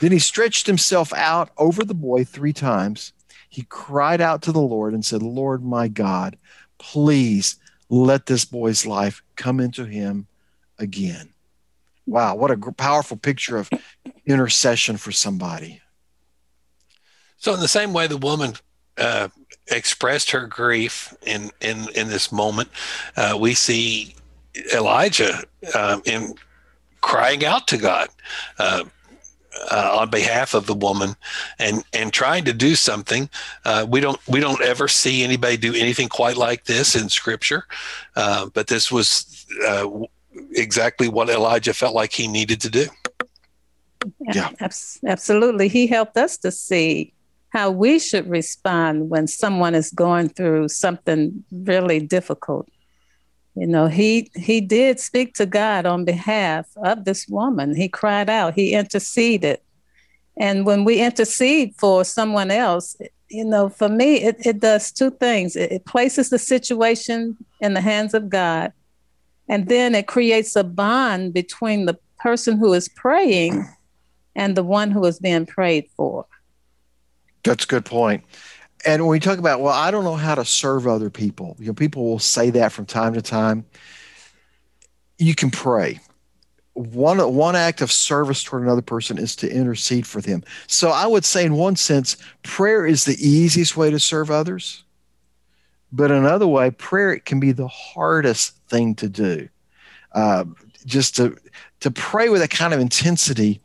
Then 0.00 0.12
he 0.12 0.18
stretched 0.18 0.66
himself 0.66 1.12
out 1.12 1.50
over 1.58 1.84
the 1.84 1.92
boy 1.92 2.24
three 2.24 2.54
times. 2.54 3.12
He 3.50 3.66
cried 3.68 4.22
out 4.22 4.40
to 4.42 4.52
the 4.52 4.60
Lord 4.60 4.94
and 4.94 5.04
said, 5.04 5.22
Lord, 5.22 5.62
my 5.62 5.88
God, 5.88 6.38
please 6.78 7.56
let 7.88 8.26
this 8.26 8.44
boy's 8.44 8.86
life 8.86 9.22
come 9.36 9.60
into 9.60 9.84
him 9.84 10.26
again. 10.78 11.30
Wow, 12.06 12.36
what 12.36 12.50
a 12.50 12.56
powerful 12.72 13.16
picture 13.16 13.56
of 13.56 13.68
intercession 14.24 14.96
for 14.96 15.12
somebody. 15.12 15.80
So, 17.38 17.52
in 17.52 17.60
the 17.60 17.68
same 17.68 17.92
way, 17.92 18.06
the 18.06 18.16
woman 18.16 18.54
uh, 18.96 19.28
expressed 19.68 20.30
her 20.30 20.46
grief 20.46 21.14
in 21.22 21.50
in 21.60 21.88
in 21.94 22.08
this 22.08 22.30
moment, 22.32 22.68
uh, 23.16 23.36
we 23.38 23.54
see 23.54 24.14
Elijah 24.72 25.44
um, 25.74 26.02
in 26.04 26.34
crying 27.00 27.44
out 27.44 27.68
to 27.68 27.76
God 27.76 28.08
uh, 28.58 28.84
uh, 29.70 29.98
on 30.00 30.10
behalf 30.10 30.54
of 30.54 30.66
the 30.66 30.74
woman 30.74 31.16
and 31.58 31.84
and 31.92 32.12
trying 32.12 32.44
to 32.44 32.52
do 32.52 32.74
something. 32.74 33.28
Uh, 33.64 33.86
we 33.88 34.00
don't 34.00 34.20
we 34.28 34.40
don't 34.40 34.62
ever 34.62 34.88
see 34.88 35.22
anybody 35.22 35.56
do 35.56 35.74
anything 35.74 36.08
quite 36.08 36.36
like 36.36 36.64
this 36.64 36.94
in 36.94 37.08
Scripture, 37.08 37.64
uh, 38.16 38.46
but 38.54 38.66
this 38.66 38.90
was 38.90 39.46
uh, 39.66 39.88
exactly 40.52 41.08
what 41.08 41.28
Elijah 41.28 41.74
felt 41.74 41.94
like 41.94 42.12
he 42.12 42.26
needed 42.26 42.60
to 42.60 42.70
do. 42.70 42.86
Yeah, 44.20 44.50
yeah. 44.60 44.68
absolutely. 45.06 45.68
He 45.68 45.86
helped 45.86 46.16
us 46.16 46.36
to 46.38 46.50
see 46.52 47.12
how 47.50 47.70
we 47.70 47.98
should 47.98 48.28
respond 48.28 49.08
when 49.08 49.26
someone 49.26 49.74
is 49.74 49.90
going 49.90 50.28
through 50.28 50.68
something 50.68 51.44
really 51.50 52.00
difficult. 52.00 52.68
You 53.56 53.66
know, 53.66 53.86
he 53.86 54.30
he 54.36 54.60
did 54.60 55.00
speak 55.00 55.34
to 55.34 55.46
God 55.46 55.86
on 55.86 56.04
behalf 56.04 56.66
of 56.76 57.06
this 57.06 57.26
woman. 57.26 57.74
He 57.74 57.88
cried 57.88 58.28
out, 58.28 58.54
he 58.54 58.74
interceded. 58.74 59.60
And 60.38 60.66
when 60.66 60.84
we 60.84 61.00
intercede 61.00 61.74
for 61.78 62.04
someone 62.04 62.50
else, 62.50 62.94
you 63.30 63.44
know, 63.46 63.70
for 63.70 63.88
me, 63.88 64.16
it, 64.16 64.36
it 64.44 64.60
does 64.60 64.92
two 64.92 65.10
things. 65.10 65.56
It, 65.56 65.72
it 65.72 65.84
places 65.86 66.28
the 66.28 66.38
situation 66.38 67.38
in 67.62 67.72
the 67.72 67.80
hands 67.80 68.12
of 68.12 68.28
God, 68.28 68.74
and 69.48 69.68
then 69.68 69.94
it 69.94 70.06
creates 70.06 70.54
a 70.54 70.62
bond 70.62 71.32
between 71.32 71.86
the 71.86 71.98
person 72.18 72.58
who 72.58 72.74
is 72.74 72.90
praying 72.90 73.66
and 74.34 74.54
the 74.54 74.64
one 74.64 74.90
who 74.90 75.02
is 75.06 75.18
being 75.18 75.46
prayed 75.46 75.88
for. 75.96 76.26
That's 77.42 77.64
a 77.64 77.68
good 77.68 77.86
point 77.86 78.22
and 78.86 79.02
when 79.02 79.10
we 79.10 79.20
talk 79.20 79.38
about, 79.38 79.60
well, 79.60 79.74
I 79.74 79.90
don't 79.90 80.04
know 80.04 80.14
how 80.14 80.36
to 80.36 80.44
serve 80.44 80.86
other 80.86 81.10
people, 81.10 81.56
you 81.58 81.66
know, 81.66 81.74
people 81.74 82.04
will 82.04 82.20
say 82.20 82.50
that 82.50 82.72
from 82.72 82.86
time 82.86 83.14
to 83.14 83.22
time. 83.22 83.66
You 85.18 85.34
can 85.34 85.50
pray. 85.50 85.98
One 86.74 87.18
one 87.34 87.56
act 87.56 87.80
of 87.80 87.90
service 87.90 88.44
toward 88.44 88.62
another 88.62 88.82
person 88.82 89.16
is 89.16 89.34
to 89.36 89.50
intercede 89.50 90.06
for 90.06 90.20
them. 90.20 90.44
So 90.66 90.90
I 90.90 91.06
would 91.06 91.24
say, 91.24 91.44
in 91.44 91.54
one 91.54 91.74
sense, 91.74 92.18
prayer 92.42 92.84
is 92.84 93.06
the 93.06 93.16
easiest 93.18 93.78
way 93.78 93.90
to 93.90 93.98
serve 93.98 94.30
others. 94.30 94.84
But 95.90 96.10
another 96.10 96.46
way, 96.46 96.70
prayer 96.70 97.18
can 97.18 97.40
be 97.40 97.52
the 97.52 97.68
hardest 97.68 98.56
thing 98.68 98.94
to 98.96 99.08
do. 99.08 99.48
Uh, 100.12 100.44
just 100.84 101.16
to 101.16 101.36
to 101.80 101.90
pray 101.90 102.28
with 102.28 102.42
a 102.42 102.48
kind 102.48 102.74
of 102.74 102.80
intensity 102.80 103.62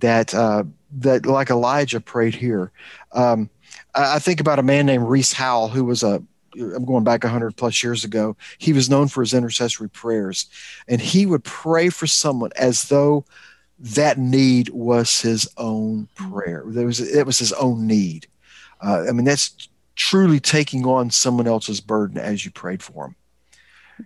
that 0.00 0.34
uh, 0.34 0.64
that 0.98 1.24
like 1.24 1.48
Elijah 1.48 2.00
prayed 2.00 2.34
here. 2.34 2.72
Um, 3.12 3.48
I 3.94 4.18
think 4.18 4.40
about 4.40 4.58
a 4.58 4.62
man 4.62 4.86
named 4.86 5.08
Rees 5.08 5.32
Howell, 5.32 5.68
who 5.68 5.84
was 5.84 6.02
a 6.02 6.22
I'm 6.54 6.84
going 6.84 7.04
back 7.04 7.24
100 7.24 7.56
plus 7.56 7.82
years 7.82 8.04
ago. 8.04 8.36
He 8.58 8.72
was 8.72 8.88
known 8.88 9.08
for 9.08 9.22
his 9.22 9.34
intercessory 9.34 9.88
prayers, 9.88 10.46
and 10.88 11.00
he 11.00 11.26
would 11.26 11.44
pray 11.44 11.88
for 11.88 12.06
someone 12.06 12.50
as 12.56 12.84
though 12.84 13.24
that 13.80 14.18
need 14.18 14.68
was 14.70 15.20
his 15.20 15.48
own 15.56 16.08
prayer. 16.14 16.64
There 16.66 16.86
was 16.86 17.00
it 17.00 17.26
was 17.26 17.38
his 17.38 17.52
own 17.54 17.86
need. 17.86 18.26
Uh, 18.80 19.04
I 19.08 19.12
mean, 19.12 19.24
that's 19.24 19.68
truly 19.96 20.40
taking 20.40 20.86
on 20.86 21.10
someone 21.10 21.46
else's 21.46 21.80
burden 21.80 22.18
as 22.18 22.44
you 22.44 22.50
prayed 22.50 22.82
for 22.82 23.06
him. 23.06 23.16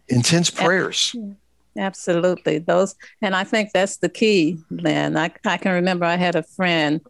Intense 0.08 0.50
prayers. 0.50 1.14
Absolutely, 1.76 2.58
those, 2.58 2.96
and 3.22 3.36
I 3.36 3.44
think 3.44 3.70
that's 3.72 3.98
the 3.98 4.08
key, 4.08 4.58
Lynn. 4.70 5.16
I 5.16 5.30
I 5.44 5.58
can 5.58 5.72
remember 5.72 6.04
I 6.04 6.16
had 6.16 6.34
a 6.34 6.42
friend 6.42 7.00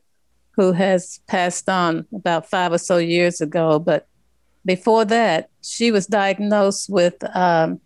who 0.58 0.72
has 0.72 1.20
passed 1.28 1.68
on 1.68 2.04
about 2.12 2.50
five 2.50 2.72
or 2.72 2.78
so 2.78 2.96
years 2.98 3.40
ago. 3.40 3.78
But 3.78 4.08
before 4.66 5.04
that, 5.04 5.50
she 5.62 5.92
was 5.92 6.08
diagnosed 6.08 6.90
with 6.90 7.14
um, 7.36 7.80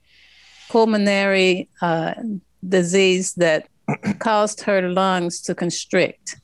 pulmonary 0.71 1.69
uh, 1.83 2.14
disease 2.67 3.35
that 3.35 3.69
caused 4.21 4.62
her 4.62 4.88
lungs 4.88 5.43
to 5.43 5.55
constrict. 5.55 6.41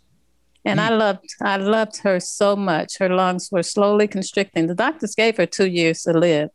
And 0.66 0.82
I 0.82 0.90
loved, 0.90 1.30
I 1.40 1.56
loved 1.56 1.96
her 2.02 2.20
so 2.20 2.54
much. 2.54 2.98
Her 2.98 3.08
lungs 3.08 3.48
were 3.50 3.62
slowly 3.62 4.06
constricting. 4.06 4.66
The 4.66 4.74
doctors 4.74 5.14
gave 5.14 5.38
her 5.38 5.46
two 5.46 5.68
years 5.68 6.02
to 6.02 6.12
live. 6.12 6.50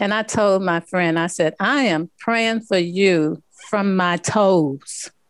And 0.00 0.12
I 0.12 0.24
told 0.24 0.62
my 0.62 0.80
friend, 0.80 1.16
I 1.16 1.28
said, 1.28 1.54
I 1.60 1.82
am 1.82 2.10
praying 2.18 2.62
for 2.62 2.76
you 2.76 3.40
from 3.68 3.94
my 3.94 4.16
toes. 4.16 5.12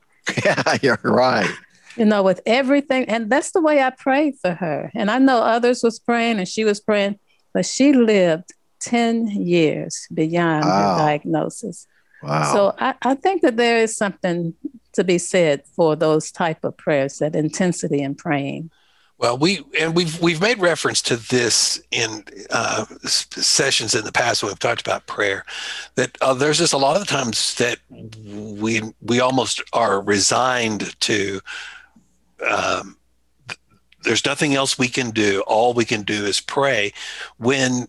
Yeah, 0.45 0.77
you're 0.83 0.99
right 1.05 1.49
you 1.97 2.05
know, 2.05 2.23
with 2.23 2.41
everything. 2.47 3.05
And 3.09 3.31
that's 3.31 3.53
the 3.53 3.61
way 3.61 3.83
I 3.83 3.91
prayed 3.91 4.35
for 4.41 4.53
her. 4.53 4.91
And 4.95 5.11
I 5.11 5.19
know 5.19 5.39
others 5.39 5.83
was 5.83 5.99
praying 5.99 6.39
and 6.39 6.49
she 6.49 6.65
was 6.65 6.81
praying, 6.81 7.19
but 7.53 7.67
she 7.67 7.93
lived 7.93 8.53
10 8.81 9.29
years 9.29 10.07
beyond 10.13 10.65
wow. 10.65 10.93
her 10.93 10.99
diagnosis. 10.99 11.87
Wow. 12.23 12.53
So 12.53 12.75
I, 12.79 12.95
I 13.03 13.15
think 13.15 13.43
that 13.43 13.57
there 13.57 13.79
is 13.79 13.97
something 13.97 14.55
to 14.93 15.05
be 15.05 15.19
said 15.19 15.63
for 15.75 15.97
those 15.97 16.31
type 16.31 16.65
of 16.65 16.77
prayers, 16.77 17.19
that 17.19 17.37
intensity 17.37 18.03
in 18.03 18.15
praying. 18.15 18.71
Well, 19.19 19.39
we 19.39 19.65
and 19.81 19.95
we've 19.95 20.21
we've 20.21 20.43
made 20.43 20.59
reference 20.59 21.01
to 21.03 21.17
this 21.17 21.81
in 21.91 22.23
uh, 22.51 22.85
sessions 23.05 23.95
in 23.95 24.05
the 24.05 24.13
past 24.13 24.43
when 24.43 24.51
we've 24.51 24.59
talked 24.59 24.83
about 24.83 25.07
prayer. 25.07 25.47
That 25.95 26.19
uh, 26.21 26.35
there's 26.35 26.59
just 26.59 26.75
a 26.75 26.79
lot 26.79 27.01
of 27.01 27.07
times 27.07 27.55
that 27.55 27.79
we 27.89 28.83
we 29.01 29.21
almost 29.21 29.63
are 29.73 30.03
resigned 30.03 31.01
to 31.01 31.41
um, 32.49 32.97
there's 34.03 34.25
nothing 34.25 34.55
else 34.55 34.79
we 34.79 34.89
can 34.89 35.11
do. 35.11 35.43
All 35.47 35.75
we 35.75 35.85
can 35.85 36.03
do 36.03 36.25
is 36.25 36.41
pray 36.41 36.93
when 37.39 37.89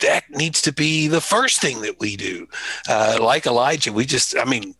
that 0.00 0.28
needs 0.30 0.60
to 0.62 0.72
be 0.72 1.08
the 1.08 1.20
first 1.20 1.60
thing 1.60 1.82
that 1.82 2.00
we 2.00 2.16
do. 2.16 2.46
Uh, 2.88 3.18
like 3.20 3.46
Elijah, 3.46 3.92
we 3.92 4.04
just, 4.04 4.36
I 4.36 4.44
mean, 4.44 4.74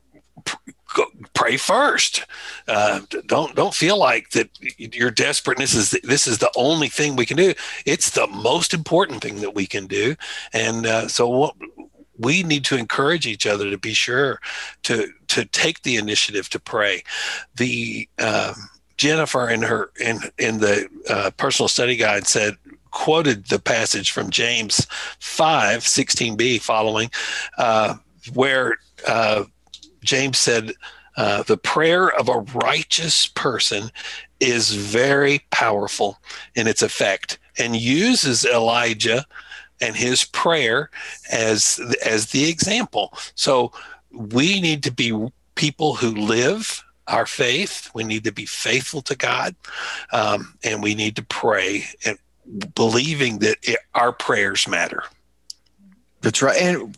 pray 1.33 1.57
first. 1.57 2.25
Uh, 2.69 3.01
don't 3.27 3.55
don't 3.55 3.75
feel 3.75 3.99
like 3.99 4.31
that 4.31 4.49
your 4.79 5.11
desperateness 5.11 5.75
is 5.75 5.91
this 6.03 6.27
is 6.27 6.39
the 6.39 6.53
only 6.57 6.89
thing 6.89 7.17
we 7.17 7.27
can 7.27 7.37
do. 7.37 7.55
It's 7.87 8.11
the 8.11 8.27
most 8.27 8.75
important 8.75 9.23
thing 9.23 9.41
that 9.41 9.55
we 9.55 9.67
can 9.67 9.87
do, 9.87 10.15
and 10.53 10.87
uh, 10.87 11.09
so 11.09 11.29
what 11.29 11.55
we 12.19 12.43
need 12.43 12.65
to 12.67 12.77
encourage 12.77 13.27
each 13.27 13.47
other 13.47 13.71
to 13.71 13.79
be 13.79 13.93
sure 13.93 14.41
to 14.85 15.09
to 15.29 15.45
take 15.47 15.83
the 15.83 15.97
initiative 15.97 16.49
to 16.51 16.61
pray. 16.61 17.03
The 17.57 18.09
um, 18.19 18.55
Jennifer 19.05 19.51
in 19.51 19.61
her 19.61 19.91
in 20.01 20.19
in 20.39 20.61
the 20.61 20.89
uh, 21.11 21.31
personal 21.37 21.69
study 21.69 21.95
guide 21.95 22.27
said 22.27 22.57
quoted 22.91 23.49
the 23.49 23.59
passage 23.59 24.11
from 24.11 24.31
James 24.31 24.87
5 25.19 25.81
16b 25.81 26.63
following 26.63 27.11
uh, 27.59 27.97
where 28.33 28.79
uh, 29.07 29.45
James 30.03 30.39
said 30.39 30.73
uh, 31.19 31.43
the 31.43 31.59
prayer 31.59 32.09
of 32.19 32.31
a 32.31 32.47
righteous 32.59 33.27
person 33.27 33.91
is 34.41 34.73
very 34.73 35.43
powerful 35.51 36.19
in 36.55 36.67
its 36.67 36.81
effect 36.81 37.39
and 37.59 37.77
uses 37.77 38.47
Elijah 38.47 39.27
and 39.83 39.97
his 39.97 40.25
prayer 40.25 40.89
as 41.31 41.79
as 42.07 42.31
the 42.31 42.49
example. 42.49 43.13
So 43.35 43.71
we 44.13 44.63
need 44.63 44.83
to 44.85 44.91
be 44.91 45.29
people 45.57 45.95
who 45.97 46.11
live 46.11 46.83
our 47.07 47.27
faith. 47.27 47.91
We 47.95 48.05
need 48.05 48.25
to 48.25 48.33
be 48.33 48.47
faithful 48.47 49.03
to 49.03 49.17
God, 49.17 49.55
um, 50.13 50.59
and 50.65 50.83
we 50.83 50.95
need 50.95 51.17
to 51.17 51.23
pray 51.23 51.85
and 52.05 52.19
believing 52.75 53.39
that 53.39 53.57
it, 53.63 53.79
our 53.95 54.13
prayers 54.13 54.69
matter. 54.69 55.03
That's 56.21 56.43
right. 56.43 56.61
And 56.61 56.97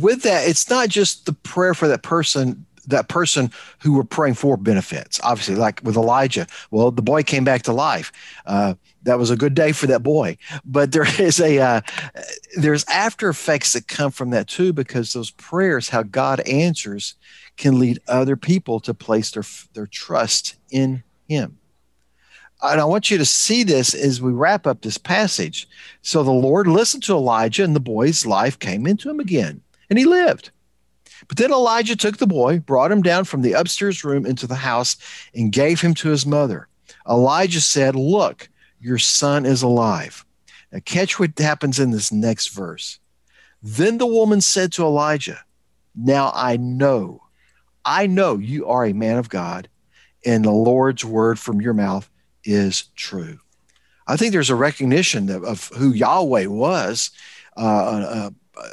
with 0.00 0.22
that, 0.22 0.48
it's 0.48 0.68
not 0.68 0.88
just 0.88 1.26
the 1.26 1.32
prayer 1.32 1.74
for 1.74 1.88
that 1.88 2.02
person 2.02 2.66
that 2.86 3.08
person 3.08 3.50
who 3.80 3.94
we're 3.94 4.04
praying 4.04 4.34
for 4.34 4.56
benefits. 4.56 5.20
Obviously, 5.22 5.54
like 5.54 5.80
with 5.82 5.96
Elijah, 5.96 6.46
well, 6.70 6.90
the 6.90 7.02
boy 7.02 7.22
came 7.22 7.44
back 7.44 7.62
to 7.62 7.72
life. 7.72 8.12
Uh, 8.46 8.74
that 9.04 9.18
was 9.18 9.30
a 9.30 9.36
good 9.36 9.54
day 9.54 9.72
for 9.72 9.86
that 9.86 10.02
boy. 10.02 10.36
But 10.64 10.92
there 10.92 11.06
is 11.20 11.40
a 11.40 11.58
uh, 11.58 11.80
there's 12.56 12.84
after 12.84 13.28
effects 13.28 13.72
that 13.72 13.88
come 13.88 14.10
from 14.10 14.30
that 14.30 14.48
too, 14.48 14.72
because 14.72 15.12
those 15.12 15.30
prayers, 15.30 15.88
how 15.88 16.02
God 16.02 16.40
answers, 16.40 17.14
can 17.56 17.78
lead 17.78 18.00
other 18.08 18.36
people 18.36 18.80
to 18.80 18.94
place 18.94 19.30
their, 19.30 19.44
their 19.74 19.86
trust 19.86 20.56
in 20.70 21.02
him. 21.28 21.58
And 22.62 22.80
I 22.80 22.84
want 22.84 23.10
you 23.10 23.18
to 23.18 23.24
see 23.26 23.62
this 23.62 23.94
as 23.94 24.22
we 24.22 24.32
wrap 24.32 24.66
up 24.66 24.80
this 24.80 24.96
passage. 24.96 25.68
So 26.02 26.22
the 26.22 26.30
Lord 26.30 26.66
listened 26.66 27.02
to 27.04 27.14
Elijah, 27.14 27.62
and 27.62 27.76
the 27.76 27.80
boy's 27.80 28.24
life 28.24 28.58
came 28.58 28.86
into 28.86 29.10
him 29.10 29.20
again, 29.20 29.60
and 29.90 29.98
he 29.98 30.04
lived. 30.04 30.50
But 31.28 31.36
then 31.36 31.52
Elijah 31.52 31.96
took 31.96 32.18
the 32.18 32.26
boy, 32.26 32.60
brought 32.60 32.92
him 32.92 33.02
down 33.02 33.24
from 33.24 33.42
the 33.42 33.52
upstairs 33.52 34.04
room 34.04 34.26
into 34.26 34.46
the 34.46 34.54
house, 34.54 34.96
and 35.34 35.52
gave 35.52 35.80
him 35.80 35.94
to 35.94 36.08
his 36.08 36.26
mother. 36.26 36.68
Elijah 37.08 37.60
said, 37.60 37.94
Look, 37.94 38.48
your 38.80 38.98
son 38.98 39.46
is 39.46 39.62
alive. 39.62 40.24
Now, 40.72 40.80
catch 40.84 41.18
what 41.18 41.38
happens 41.38 41.78
in 41.78 41.90
this 41.90 42.12
next 42.12 42.48
verse. 42.48 42.98
Then 43.62 43.98
the 43.98 44.06
woman 44.06 44.40
said 44.40 44.72
to 44.72 44.84
Elijah, 44.84 45.40
Now 45.94 46.32
I 46.34 46.56
know 46.56 47.24
I 47.84 48.06
know 48.06 48.38
you 48.38 48.66
are 48.66 48.84
a 48.84 48.92
man 48.92 49.18
of 49.18 49.28
God, 49.28 49.68
and 50.24 50.44
the 50.44 50.50
Lord's 50.50 51.04
word 51.04 51.38
from 51.38 51.60
your 51.60 51.74
mouth 51.74 52.08
is 52.44 52.84
true. 52.96 53.38
I 54.06 54.16
think 54.16 54.32
there's 54.32 54.50
a 54.50 54.54
recognition 54.54 55.30
of, 55.30 55.44
of 55.44 55.68
who 55.76 55.90
Yahweh 55.90 56.46
was. 56.46 57.10
Uh, 57.56 57.60
uh, 57.60 58.30
uh, 58.56 58.70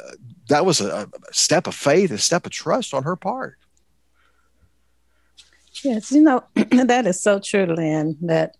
that 0.48 0.66
was 0.66 0.80
a, 0.80 1.08
a, 1.12 1.34
step 1.34 1.66
of 1.66 1.74
faith, 1.74 2.10
a 2.10 2.18
step 2.18 2.46
of 2.46 2.52
trust 2.52 2.94
on 2.94 3.04
her 3.04 3.16
part. 3.16 3.58
Yes, 5.84 6.12
you 6.12 6.22
know, 6.22 6.44
that 6.54 7.06
is 7.06 7.20
so 7.20 7.38
true, 7.38 7.66
Lynn, 7.66 8.16
that, 8.22 8.56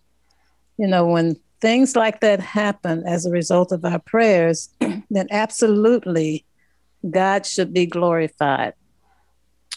you 0.77 0.87
know, 0.87 1.05
when 1.05 1.37
things 1.61 1.95
like 1.95 2.21
that 2.21 2.39
happen 2.39 3.03
as 3.05 3.25
a 3.25 3.31
result 3.31 3.71
of 3.71 3.85
our 3.85 3.99
prayers, 3.99 4.69
then 5.09 5.27
absolutely 5.31 6.45
God 7.09 7.45
should 7.45 7.73
be 7.73 7.85
glorified 7.85 8.73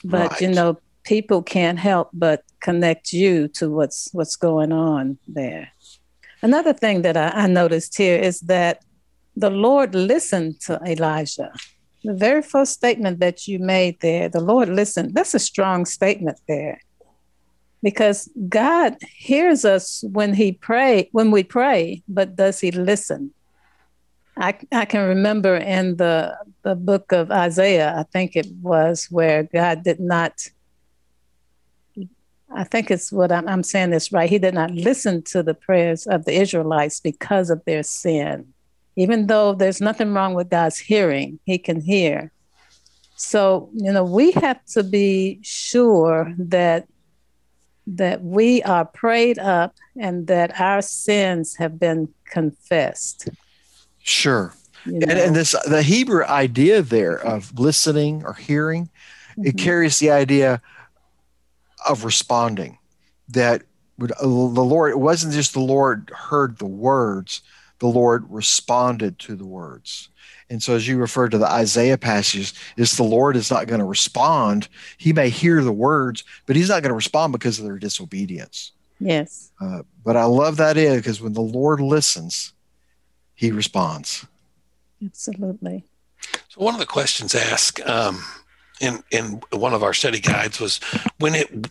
but 0.05 0.31
right. 0.33 0.41
you 0.41 0.49
know 0.49 0.79
people 1.05 1.43
can't 1.43 1.79
help 1.79 2.11
but 2.13 2.43
connect 2.61 3.13
you 3.13 3.49
to 3.49 3.71
what's 3.71 4.09
what's 4.13 4.37
going 4.37 4.73
on 4.73 5.19
there 5.27 5.69
another 6.43 6.73
thing 6.73 7.03
that 7.03 7.17
I, 7.17 7.29
I 7.29 7.47
noticed 7.47 7.97
here 7.97 8.19
is 8.19 8.41
that 8.41 8.85
the 9.37 9.51
lord 9.51 9.95
listened 9.95 10.61
to 10.63 10.81
elijah 10.87 11.53
the 12.07 12.15
very 12.15 12.43
first 12.43 12.73
statement 12.73 13.21
that 13.21 13.47
you 13.47 13.59
made 13.59 14.01
there, 14.01 14.29
the 14.29 14.41
Lord 14.41 14.69
listened, 14.69 15.15
that's 15.15 15.35
a 15.35 15.39
strong 15.39 15.85
statement 15.85 16.41
there. 16.49 16.81
Because 17.83 18.29
God 18.49 18.97
hears 19.17 19.65
us 19.65 20.03
when 20.11 20.35
he 20.35 20.53
pray, 20.53 21.09
when 21.13 21.31
we 21.31 21.43
pray, 21.45 22.03
but 22.09 22.37
does 22.37 22.61
he 22.61 22.71
listen? 22.71 23.33
I, 24.39 24.59
I 24.73 24.85
can 24.85 25.09
remember 25.09 25.57
in 25.57 25.97
the 25.97 26.37
the 26.63 26.75
book 26.75 27.13
of 27.13 27.31
Isaiah, 27.31 27.95
I 27.97 28.03
think 28.03 28.37
it 28.37 28.49
was, 28.61 29.07
where 29.09 29.45
God 29.45 29.85
did 29.85 30.01
not 30.01 30.49
I 32.55 32.65
think 32.65 32.91
it's 32.91 33.13
what 33.13 33.33
I'm, 33.33 33.49
I'm 33.49 33.63
saying 33.63 33.91
this 33.91 34.13
right. 34.13 34.31
He 34.31 34.39
did 34.39 34.55
not 34.55 34.71
listen 34.71 35.23
to 35.25 35.43
the 35.43 35.55
prayers 35.55 36.07
of 36.07 36.25
the 36.25 36.41
Israelites 36.41 37.01
because 37.01 37.51
of 37.51 37.65
their 37.65 37.83
sin. 37.83 38.55
Even 38.97 39.27
though 39.27 39.55
there's 39.55 39.81
nothing 39.81 40.13
wrong 40.13 40.35
with 40.35 40.51
God's 40.51 40.79
hearing, 40.79 41.39
He 41.45 41.59
can 41.59 41.81
hear. 41.81 42.33
So, 43.17 43.71
you 43.75 43.93
know, 43.93 44.05
we 44.05 44.33
have 44.33 44.65
to 44.67 44.83
be 44.83 45.41
sure 45.43 46.35
that 46.39 46.87
that 47.87 48.23
we 48.23 48.63
are 48.65 48.85
prayed 48.85 49.39
up 49.39 49.77
and 49.97 50.27
that 50.27 50.61
our 50.61 50.83
sins 50.83 51.55
have 51.57 51.79
been 51.79 52.09
confessed. 52.25 53.29
Sure. 54.03 54.53
You 54.85 54.93
know? 54.93 55.07
and, 55.09 55.19
and 55.19 55.37
this 55.37 55.55
the 55.67 55.83
Hebrew 55.83 56.25
idea 56.25 56.83
there 56.83 57.17
of 57.17 57.59
listening 57.59 58.25
or 58.25 58.35
hearing, 58.35 58.87
mm-hmm. 59.33 59.47
it 59.47 59.57
carries 59.57 59.99
the 59.99 60.11
idea 60.11 60.61
of 61.89 62.05
responding 62.05 62.79
that 63.29 63.63
would, 63.99 64.13
the 64.21 64.27
Lord, 64.27 64.91
it 64.91 64.99
wasn't 64.99 65.33
just 65.33 65.55
the 65.55 65.61
Lord 65.61 66.11
heard 66.15 66.59
the 66.59 66.67
words, 66.67 67.41
the 67.79 67.87
Lord 67.87 68.25
responded 68.29 69.19
to 69.21 69.37
the 69.37 69.47
words. 69.47 70.09
And 70.49 70.63
so, 70.63 70.75
as 70.75 70.87
you 70.87 70.99
refer 70.99 71.29
to 71.29 71.39
the 71.39 71.51
Isaiah 71.51 71.99
passages, 71.99 72.55
is 72.77 72.97
the 72.97 73.03
Lord 73.03 73.37
is 73.37 73.51
not 73.51 73.67
going 73.67 73.81
to 73.81 73.87
respond. 73.87 74.69
He 74.97 75.13
may 75.13 75.29
hear 75.29 75.63
the 75.63 75.73
words, 75.73 76.23
but 76.47 76.55
he's 76.55 76.69
not 76.69 76.83
going 76.83 76.91
to 76.91 76.97
respond 76.97 77.33
because 77.33 77.59
of 77.59 77.65
their 77.65 77.79
disobedience. 77.79 78.73
Yes. 79.01 79.51
Uh, 79.61 79.83
but 80.05 80.17
I 80.17 80.25
love 80.25 80.57
that 80.59 80.77
is 80.77 80.97
because 80.97 81.21
when 81.21 81.33
the 81.33 81.41
Lord 81.41 81.81
listens, 81.81 82.53
he 83.35 83.51
responds. 83.51 84.25
Absolutely. 85.05 85.85
So, 86.49 86.61
one 86.61 86.75
of 86.75 86.81
the 86.81 86.87
questions 86.87 87.35
asked 87.35 87.81
um, 87.81 88.25
in 88.81 89.03
in 89.11 89.41
one 89.51 89.75
of 89.75 89.83
our 89.83 89.95
study 89.95 90.21
guides 90.21 90.61
was 90.61 90.79
when 91.19 91.35
it 91.35 91.71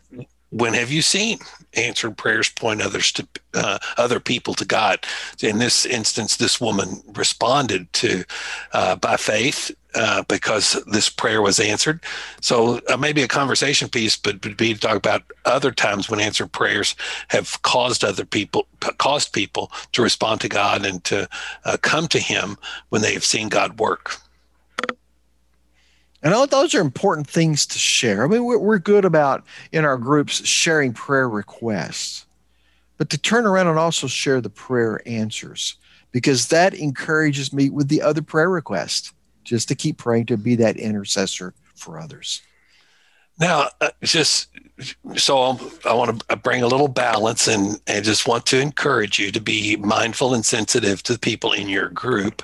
when 0.56 0.74
have 0.74 0.90
you 0.90 1.02
seen 1.02 1.40
answered 1.74 2.16
prayers 2.16 2.48
point 2.48 2.82
others 2.82 3.12
to 3.12 3.28
uh, 3.54 3.78
other 3.98 4.22
people 4.22 4.54
to 4.54 4.64
God? 4.64 5.06
In 5.44 5.58
this 5.58 5.86
instance, 5.86 6.38
this 6.38 6.62
woman 6.62 7.04
responded 7.14 7.92
to 7.94 8.24
uh, 8.72 8.96
by 8.96 9.18
faith 9.18 9.76
uh, 9.96 10.24
because 10.30 10.82
this 10.88 11.10
prayer 11.10 11.42
was 11.42 11.60
answered. 11.60 12.00
So 12.40 12.80
uh, 12.88 12.96
maybe 12.96 13.22
a 13.22 13.28
conversation 13.28 13.90
piece, 13.90 14.16
but 14.16 14.46
would 14.46 14.56
be 14.56 14.74
to 14.74 14.80
talk 14.80 14.96
about 14.96 15.24
other 15.44 15.72
times 15.72 16.10
when 16.10 16.22
answered 16.22 16.54
prayers 16.54 16.96
have 17.30 17.62
caused 17.64 18.06
other 18.06 18.26
people 18.26 18.66
caused 18.98 19.34
people 19.34 19.72
to 19.92 20.02
respond 20.02 20.40
to 20.42 20.48
God 20.48 20.86
and 20.86 21.04
to 21.06 21.28
uh, 21.66 21.76
come 21.82 22.08
to 22.10 22.20
Him 22.20 22.56
when 22.90 23.02
they 23.02 23.14
have 23.14 23.26
seen 23.26 23.50
God 23.50 23.80
work. 23.80 24.22
And 26.26 26.34
those 26.50 26.74
are 26.74 26.82
important 26.82 27.28
things 27.28 27.68
to 27.68 27.78
share. 27.78 28.24
I 28.24 28.28
mean, 28.28 28.46
we're, 28.46 28.58
we're 28.58 28.80
good 28.80 29.06
about 29.06 29.46
in 29.72 29.86
our 29.86 29.96
groups 29.96 30.44
sharing 30.44 30.92
prayer 30.92 31.30
requests, 31.30 32.26
but 32.98 33.12
to 33.12 33.18
turn 33.20 33.46
around 33.46 33.68
and 33.68 33.78
also 33.78 34.08
share 34.08 34.42
the 34.42 34.50
prayer 34.50 35.04
answers 35.06 35.76
because 36.12 36.48
that 36.48 36.74
encourages 36.74 37.54
me 37.54 37.70
with 37.70 37.90
the 37.90 38.02
other 38.02 38.24
prayer 38.24 38.50
request 38.50 39.14
just 39.44 39.68
to 39.68 39.76
keep 39.76 40.00
praying 40.00 40.26
to 40.26 40.36
be 40.36 40.56
that 40.56 40.78
intercessor 40.78 41.54
for 41.76 42.00
others. 42.00 42.42
Now, 43.40 43.70
uh, 43.82 43.90
just 44.04 44.50
so 45.16 45.58
I 45.86 45.94
want 45.94 46.28
to 46.28 46.36
bring 46.36 46.62
a 46.62 46.68
little 46.68 46.88
balance 46.90 47.48
and, 47.48 47.80
and 47.88 48.04
just 48.04 48.28
want 48.28 48.46
to 48.48 48.60
encourage 48.60 49.20
you 49.20 49.32
to 49.32 49.40
be 49.40 49.78
mindful 49.78 50.34
and 50.34 50.46
sensitive 50.46 51.02
to 51.04 51.14
the 51.14 51.20
people 51.20 51.54
in 51.54 51.70
your 51.70 51.90
group 51.90 52.44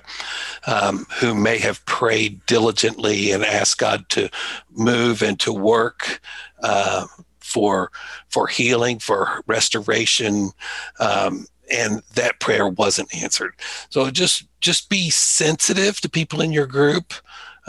um, 0.66 1.06
who 1.20 1.36
may 1.36 1.58
have 1.58 1.86
prayed 1.86 2.46
diligently 2.46 3.32
and 3.32 3.44
asked 3.44 3.78
God 3.80 4.08
to 4.10 4.30
move 4.72 5.22
and 5.22 5.40
to 5.42 5.52
work 5.52 6.22
uh, 6.64 7.06
for 7.40 7.92
for 8.30 8.48
healing, 8.48 9.00
for 9.00 9.44
restoration, 9.46 10.52
um, 11.00 11.46
and 11.70 12.02
that 12.16 12.40
prayer 12.40 12.68
wasn't 12.68 13.14
answered. 13.14 13.54
So 13.90 14.10
just 14.10 14.46
just 14.62 14.90
be 14.90 15.10
sensitive 15.10 16.00
to 16.02 16.10
people 16.10 16.40
in 16.40 16.54
your 16.54 16.68
group 16.68 17.14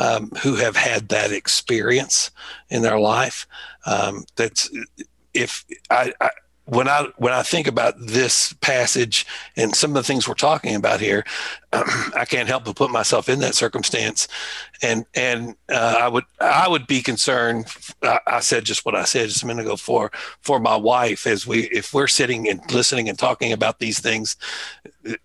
um, 0.03 0.31
who 0.43 0.57
have 0.57 0.75
had 0.75 1.09
that 1.11 1.31
experience 1.31 2.33
in 2.71 2.83
their 2.83 2.99
life. 2.99 3.47
Um, 3.87 4.25
that's 4.35 4.69
if 5.33 5.65
I, 5.91 6.13
I 6.21 6.31
when 6.65 6.89
I 6.89 7.07
when 7.19 7.33
I 7.33 7.43
think 7.43 7.69
about 7.69 7.95
this 7.99 8.53
passage 8.55 9.27
and 9.57 9.75
some 9.77 9.93
of 9.93 9.95
the 9.95 10.03
things 10.03 10.27
we're 10.27 10.35
talking 10.35 10.75
about 10.75 11.01
here, 11.01 11.25
I 12.15 12.27
can't 12.27 12.49
help 12.49 12.65
but 12.65 12.77
put 12.77 12.91
myself 12.91 13.31
in 13.31 13.41
that 13.41 13.55
circumstance, 13.55 14.29
and 14.83 15.07
and 15.15 15.57
uh, 15.71 15.97
I 16.01 16.09
would 16.09 16.25
I 16.39 16.69
would 16.69 16.87
be 16.87 17.01
concerned. 17.01 17.67
I, 18.03 18.21
I, 18.27 18.41
said 18.41 18.65
just 18.65 18.85
what 18.85 18.95
I 18.95 19.05
said 19.05 19.29
just 19.29 19.43
a 19.43 19.47
minute 19.47 19.65
ago 19.65 19.77
for 19.77 20.11
for 20.41 20.61
my 20.61 20.77
wife 20.77 21.27
as 21.27 21.47
we 21.47 21.63
if 21.71 21.95
we're 21.95 22.09
sitting 22.09 22.47
and 22.47 22.61
listening 22.71 23.09
and 23.09 23.19
talking 23.19 23.53
about 23.53 23.79
these 23.79 24.01
things. 24.01 24.37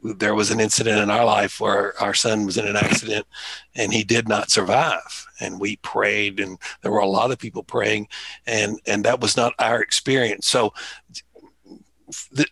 There 0.01 0.35
was 0.35 0.49
an 0.49 0.59
incident 0.59 1.01
in 1.01 1.11
our 1.11 1.25
life 1.25 1.59
where 1.59 1.99
our 2.01 2.13
son 2.13 2.45
was 2.45 2.57
in 2.57 2.65
an 2.65 2.77
accident, 2.77 3.27
and 3.75 3.93
he 3.93 4.03
did 4.03 4.29
not 4.29 4.49
survive. 4.49 5.27
And 5.39 5.59
we 5.59 5.75
prayed, 5.77 6.39
and 6.39 6.57
there 6.81 6.91
were 6.91 6.99
a 6.99 7.07
lot 7.07 7.31
of 7.31 7.39
people 7.39 7.61
praying, 7.61 8.07
and 8.45 8.79
and 8.87 9.03
that 9.03 9.19
was 9.19 9.35
not 9.35 9.53
our 9.59 9.81
experience. 9.81 10.47
So 10.47 10.73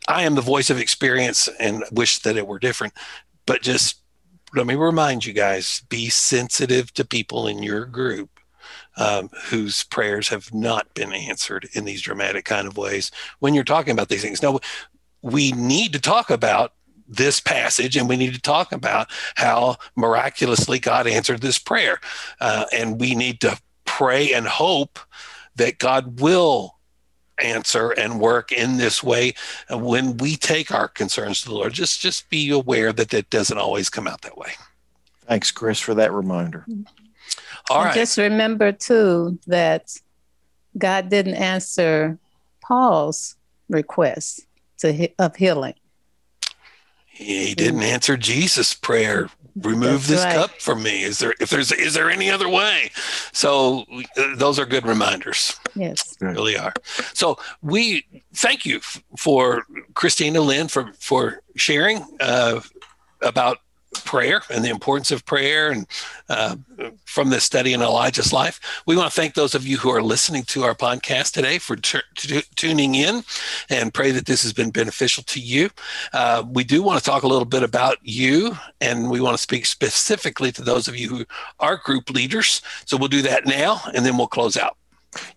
I 0.07 0.23
am 0.23 0.35
the 0.35 0.41
voice 0.41 0.69
of 0.69 0.79
experience 0.79 1.47
and 1.59 1.83
wish 1.91 2.19
that 2.19 2.35
it 2.35 2.45
were 2.45 2.59
different. 2.59 2.93
But 3.45 3.61
just 3.61 4.01
let 4.55 4.65
me 4.65 4.75
remind 4.75 5.25
you 5.25 5.33
guys 5.33 5.83
be 5.89 6.09
sensitive 6.09 6.93
to 6.93 7.05
people 7.05 7.47
in 7.47 7.61
your 7.61 7.85
group 7.85 8.39
um, 8.97 9.29
whose 9.49 9.83
prayers 9.83 10.29
have 10.29 10.53
not 10.53 10.93
been 10.93 11.13
answered 11.13 11.67
in 11.73 11.85
these 11.85 12.01
dramatic 12.01 12.45
kind 12.45 12.67
of 12.67 12.77
ways 12.77 13.11
when 13.39 13.53
you're 13.53 13.63
talking 13.63 13.91
about 13.91 14.09
these 14.09 14.21
things. 14.21 14.41
Now, 14.41 14.59
we 15.21 15.51
need 15.51 15.93
to 15.93 15.99
talk 15.99 16.29
about 16.29 16.73
this 17.07 17.39
passage 17.39 17.95
and 17.97 18.09
we 18.09 18.17
need 18.17 18.33
to 18.33 18.41
talk 18.41 18.71
about 18.71 19.07
how 19.35 19.77
miraculously 19.95 20.79
God 20.79 21.07
answered 21.07 21.41
this 21.41 21.59
prayer. 21.59 21.99
Uh, 22.39 22.65
and 22.73 22.99
we 22.99 23.15
need 23.15 23.41
to 23.41 23.59
pray 23.85 24.33
and 24.33 24.47
hope 24.47 24.99
that 25.55 25.77
God 25.77 26.19
will 26.19 26.74
answer 27.43 27.91
and 27.91 28.19
work 28.19 28.51
in 28.51 28.77
this 28.77 29.03
way 29.03 29.33
uh, 29.71 29.77
when 29.77 30.17
we 30.17 30.35
take 30.35 30.73
our 30.73 30.87
concerns 30.87 31.41
to 31.41 31.49
the 31.49 31.55
lord 31.55 31.73
just 31.73 31.99
just 31.99 32.29
be 32.29 32.49
aware 32.49 32.93
that 32.93 33.09
that 33.09 33.29
doesn't 33.29 33.57
always 33.57 33.89
come 33.89 34.07
out 34.07 34.21
that 34.21 34.37
way. 34.37 34.53
Thanks 35.27 35.51
chris 35.51 35.79
for 35.79 35.93
that 35.95 36.13
reminder. 36.13 36.65
Mm-hmm. 36.69 36.83
All 37.69 37.85
right. 37.85 37.95
just 37.95 38.17
remember 38.17 38.71
too 38.71 39.39
that 39.47 39.97
god 40.77 41.09
didn't 41.09 41.35
answer 41.35 42.17
paul's 42.61 43.35
request 43.69 44.45
to 44.77 45.09
of 45.19 45.35
healing. 45.35 45.73
He 47.07 47.53
didn't 47.55 47.81
mm. 47.81 47.91
answer 47.91 48.17
jesus 48.17 48.73
prayer 48.73 49.29
remove 49.55 50.07
That's 50.07 50.07
this 50.07 50.23
right. 50.23 50.35
cup 50.35 50.61
from 50.61 50.83
me. 50.83 51.03
Is 51.03 51.19
there 51.19 51.33
if 51.39 51.49
there's 51.49 51.71
is 51.71 51.93
there 51.93 52.09
any 52.09 52.29
other 52.29 52.49
way? 52.49 52.91
So 53.33 53.85
uh, 54.17 54.35
those 54.35 54.59
are 54.59 54.65
good 54.65 54.85
reminders. 54.85 55.55
Yes. 55.75 56.15
Really 56.19 56.57
are. 56.57 56.73
So 57.13 57.37
we 57.61 58.05
thank 58.33 58.65
you 58.65 58.77
f- 58.77 59.01
for 59.17 59.63
christina 59.93 60.41
lynn 60.41 60.67
for 60.67 60.91
for 60.99 61.41
sharing 61.55 62.05
uh, 62.19 62.59
about 63.21 63.59
prayer 64.03 64.41
and 64.49 64.63
the 64.63 64.69
importance 64.69 65.11
of 65.11 65.25
prayer 65.25 65.71
and 65.71 65.87
uh, 66.29 66.55
from 67.05 67.29
this 67.29 67.43
study 67.43 67.73
in 67.73 67.81
Elijah's 67.81 68.33
life. 68.33 68.59
We 68.85 68.95
want 68.95 69.11
to 69.11 69.15
thank 69.15 69.33
those 69.33 69.55
of 69.55 69.65
you 69.65 69.77
who 69.77 69.89
are 69.89 70.01
listening 70.01 70.43
to 70.43 70.63
our 70.63 70.75
podcast 70.75 71.33
today 71.33 71.57
for 71.57 71.75
t- 71.75 71.99
t- 72.15 72.43
tuning 72.55 72.95
in 72.95 73.23
and 73.69 73.93
pray 73.93 74.11
that 74.11 74.25
this 74.25 74.43
has 74.43 74.53
been 74.53 74.71
beneficial 74.71 75.23
to 75.23 75.39
you. 75.39 75.69
Uh, 76.13 76.43
we 76.49 76.63
do 76.63 76.81
want 76.81 76.99
to 76.99 77.05
talk 77.05 77.23
a 77.23 77.27
little 77.27 77.45
bit 77.45 77.63
about 77.63 77.97
you 78.01 78.57
and 78.81 79.09
we 79.09 79.21
want 79.21 79.35
to 79.35 79.41
speak 79.41 79.65
specifically 79.65 80.51
to 80.51 80.61
those 80.61 80.87
of 80.87 80.95
you 80.95 81.09
who 81.09 81.25
are 81.59 81.77
group 81.77 82.09
leaders. 82.09 82.61
So 82.85 82.97
we'll 82.97 83.09
do 83.09 83.21
that 83.21 83.45
now 83.45 83.81
and 83.93 84.05
then 84.05 84.17
we'll 84.17 84.27
close 84.27 84.57
out. 84.57 84.77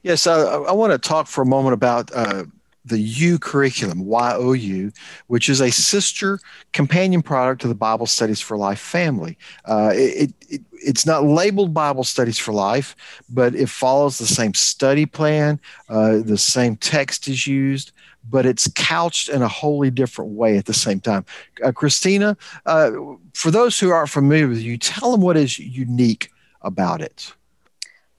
Yes, 0.02 0.26
uh, 0.26 0.62
I 0.62 0.72
want 0.72 0.92
to 0.92 0.98
talk 0.98 1.28
for 1.28 1.42
a 1.42 1.46
moment 1.46 1.74
about 1.74 2.10
uh, 2.12 2.44
the 2.88 2.98
U 2.98 3.38
curriculum, 3.38 4.00
YOU, 4.00 4.92
which 5.26 5.48
is 5.48 5.60
a 5.60 5.70
sister 5.70 6.40
companion 6.72 7.22
product 7.22 7.60
to 7.62 7.68
the 7.68 7.74
Bible 7.74 8.06
Studies 8.06 8.40
for 8.40 8.56
Life 8.56 8.80
family. 8.80 9.38
Uh, 9.64 9.92
it, 9.94 10.32
it, 10.48 10.62
it's 10.72 11.06
not 11.06 11.24
labeled 11.24 11.74
Bible 11.74 12.04
Studies 12.04 12.38
for 12.38 12.52
Life, 12.52 12.96
but 13.28 13.54
it 13.54 13.68
follows 13.68 14.18
the 14.18 14.26
same 14.26 14.54
study 14.54 15.06
plan, 15.06 15.60
uh, 15.88 16.18
the 16.18 16.38
same 16.38 16.76
text 16.76 17.28
is 17.28 17.46
used, 17.46 17.92
but 18.30 18.46
it's 18.46 18.70
couched 18.74 19.28
in 19.28 19.42
a 19.42 19.48
wholly 19.48 19.90
different 19.90 20.32
way 20.32 20.56
at 20.56 20.66
the 20.66 20.74
same 20.74 21.00
time. 21.00 21.24
Uh, 21.64 21.72
Christina, 21.72 22.36
uh, 22.66 22.90
for 23.34 23.50
those 23.50 23.78
who 23.78 23.90
aren't 23.90 24.10
familiar 24.10 24.48
with 24.48 24.60
you, 24.60 24.76
tell 24.76 25.12
them 25.12 25.20
what 25.20 25.36
is 25.36 25.58
unique 25.58 26.30
about 26.62 27.00
it? 27.00 27.32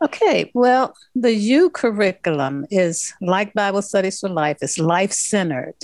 Okay, 0.02 0.50
well, 0.54 0.96
the 1.14 1.34
U 1.34 1.70
curriculum 1.70 2.66
is 2.70 3.14
like 3.22 3.54
Bible 3.54 3.82
Studies 3.82 4.20
for 4.22 4.30
Life, 4.30 4.58
it's 4.62 4.80
life 4.80 5.12
centered, 5.12 5.76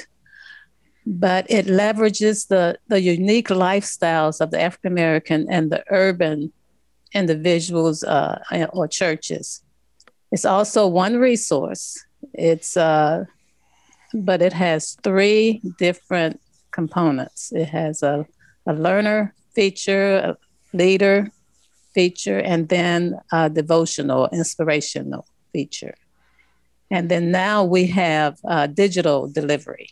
but 1.06 1.46
it 1.50 1.66
leverages 1.66 2.48
the, 2.48 2.80
the 2.88 3.02
unique 3.02 3.50
lifestyles 3.50 4.40
of 4.40 4.52
the 4.52 4.62
African 4.62 4.94
American 4.94 5.48
and 5.50 5.70
the 5.70 5.84
urban 5.92 6.54
individuals 7.14 8.04
uh, 8.06 8.40
or 8.72 8.88
churches. 8.88 9.62
It's 10.32 10.46
also 10.46 10.88
one 10.88 11.18
resource. 11.18 12.02
It's 12.34 12.78
uh, 12.78 13.26
but 14.14 14.42
it 14.42 14.54
has 14.54 14.98
three 15.04 15.62
different 15.78 16.40
components. 16.72 17.52
It 17.54 17.66
has 17.66 18.02
a, 18.02 18.26
a 18.66 18.74
learner 18.74 19.34
feature, 19.54 20.16
a 20.18 20.38
leader 20.74 21.32
feature, 21.96 22.40
and 22.52 22.70
then 22.70 23.18
a 23.32 23.50
devotional, 23.50 24.28
inspirational 24.32 25.26
feature. 25.54 25.96
And 26.92 27.10
then 27.10 27.32
now 27.32 27.64
we 27.64 27.88
have 27.88 28.38
uh, 28.48 28.68
digital 28.68 29.28
delivery. 29.28 29.90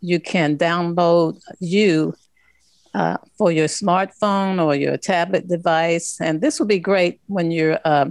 You 0.00 0.20
can 0.20 0.58
download 0.58 1.40
you 1.60 2.14
uh, 2.94 3.16
for 3.38 3.50
your 3.50 3.68
smartphone 3.68 4.62
or 4.64 4.74
your 4.74 4.96
tablet 4.96 5.48
device. 5.48 6.20
And 6.20 6.40
this 6.40 6.58
will 6.58 6.66
be 6.66 6.78
great 6.78 7.20
when 7.26 7.50
you're 7.50 7.80
uh, 7.84 8.10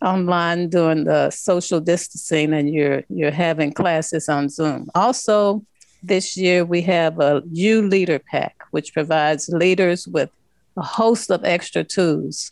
online 0.00 0.68
doing 0.68 1.04
the 1.04 1.30
social 1.30 1.80
distancing 1.80 2.52
and 2.52 2.72
you're 2.72 3.02
you're 3.08 3.30
having 3.30 3.72
classes 3.72 4.28
on 4.28 4.48
Zoom. 4.48 4.88
Also, 4.94 5.64
this 6.02 6.36
year 6.36 6.64
we 6.64 6.82
have 6.82 7.18
a 7.20 7.42
U 7.52 7.82
Leader 7.82 8.18
Pack, 8.18 8.54
which 8.70 8.92
provides 8.92 9.48
leaders 9.48 10.06
with 10.06 10.30
a 10.76 10.82
host 10.82 11.30
of 11.30 11.44
extra 11.44 11.84
tools, 11.84 12.50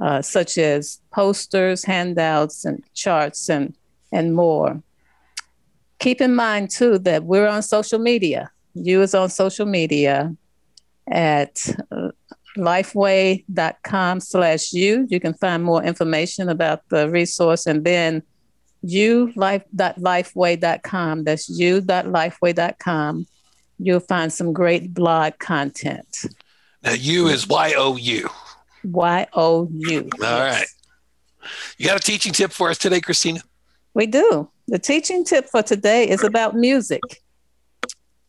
uh, 0.00 0.22
such 0.22 0.58
as 0.58 1.00
posters, 1.12 1.84
handouts, 1.84 2.64
and 2.64 2.82
charts, 2.94 3.48
and 3.48 3.74
and 4.12 4.34
more. 4.34 4.82
Keep 5.98 6.20
in 6.20 6.34
mind 6.34 6.70
too 6.70 6.98
that 7.00 7.24
we're 7.24 7.48
on 7.48 7.62
social 7.62 7.98
media. 7.98 8.50
You 8.74 9.02
is 9.02 9.14
on 9.14 9.30
social 9.30 9.66
media 9.66 10.34
at 11.10 11.66
uh, 11.90 12.10
lifeway.com 12.56 14.20
slash 14.20 14.72
you. 14.72 15.06
You 15.08 15.20
can 15.20 15.34
find 15.34 15.62
more 15.62 15.82
information 15.82 16.48
about 16.48 16.88
the 16.88 17.08
resource 17.08 17.66
and 17.66 17.84
then 17.84 18.22
you 18.82 19.32
life.lifeway.com. 19.36 21.24
That's 21.24 21.48
you.lifeway.com. 21.48 23.26
You'll 23.78 24.00
find 24.00 24.32
some 24.32 24.52
great 24.52 24.94
blog 24.94 25.38
content. 25.38 26.26
Now, 26.86 26.92
you 26.92 27.26
is 27.26 27.48
Y 27.48 27.74
O 27.76 27.96
U. 27.96 28.30
Y 28.84 29.26
O 29.32 29.68
U. 29.72 29.98
All 29.98 30.08
yes. 30.20 30.20
right. 30.20 30.66
You 31.78 31.86
got 31.86 31.96
a 31.96 32.00
teaching 32.00 32.32
tip 32.32 32.52
for 32.52 32.70
us 32.70 32.78
today, 32.78 33.00
Christina? 33.00 33.40
We 33.94 34.06
do. 34.06 34.48
The 34.68 34.78
teaching 34.78 35.24
tip 35.24 35.48
for 35.48 35.64
today 35.64 36.08
is 36.08 36.22
about 36.22 36.54
music. 36.54 37.02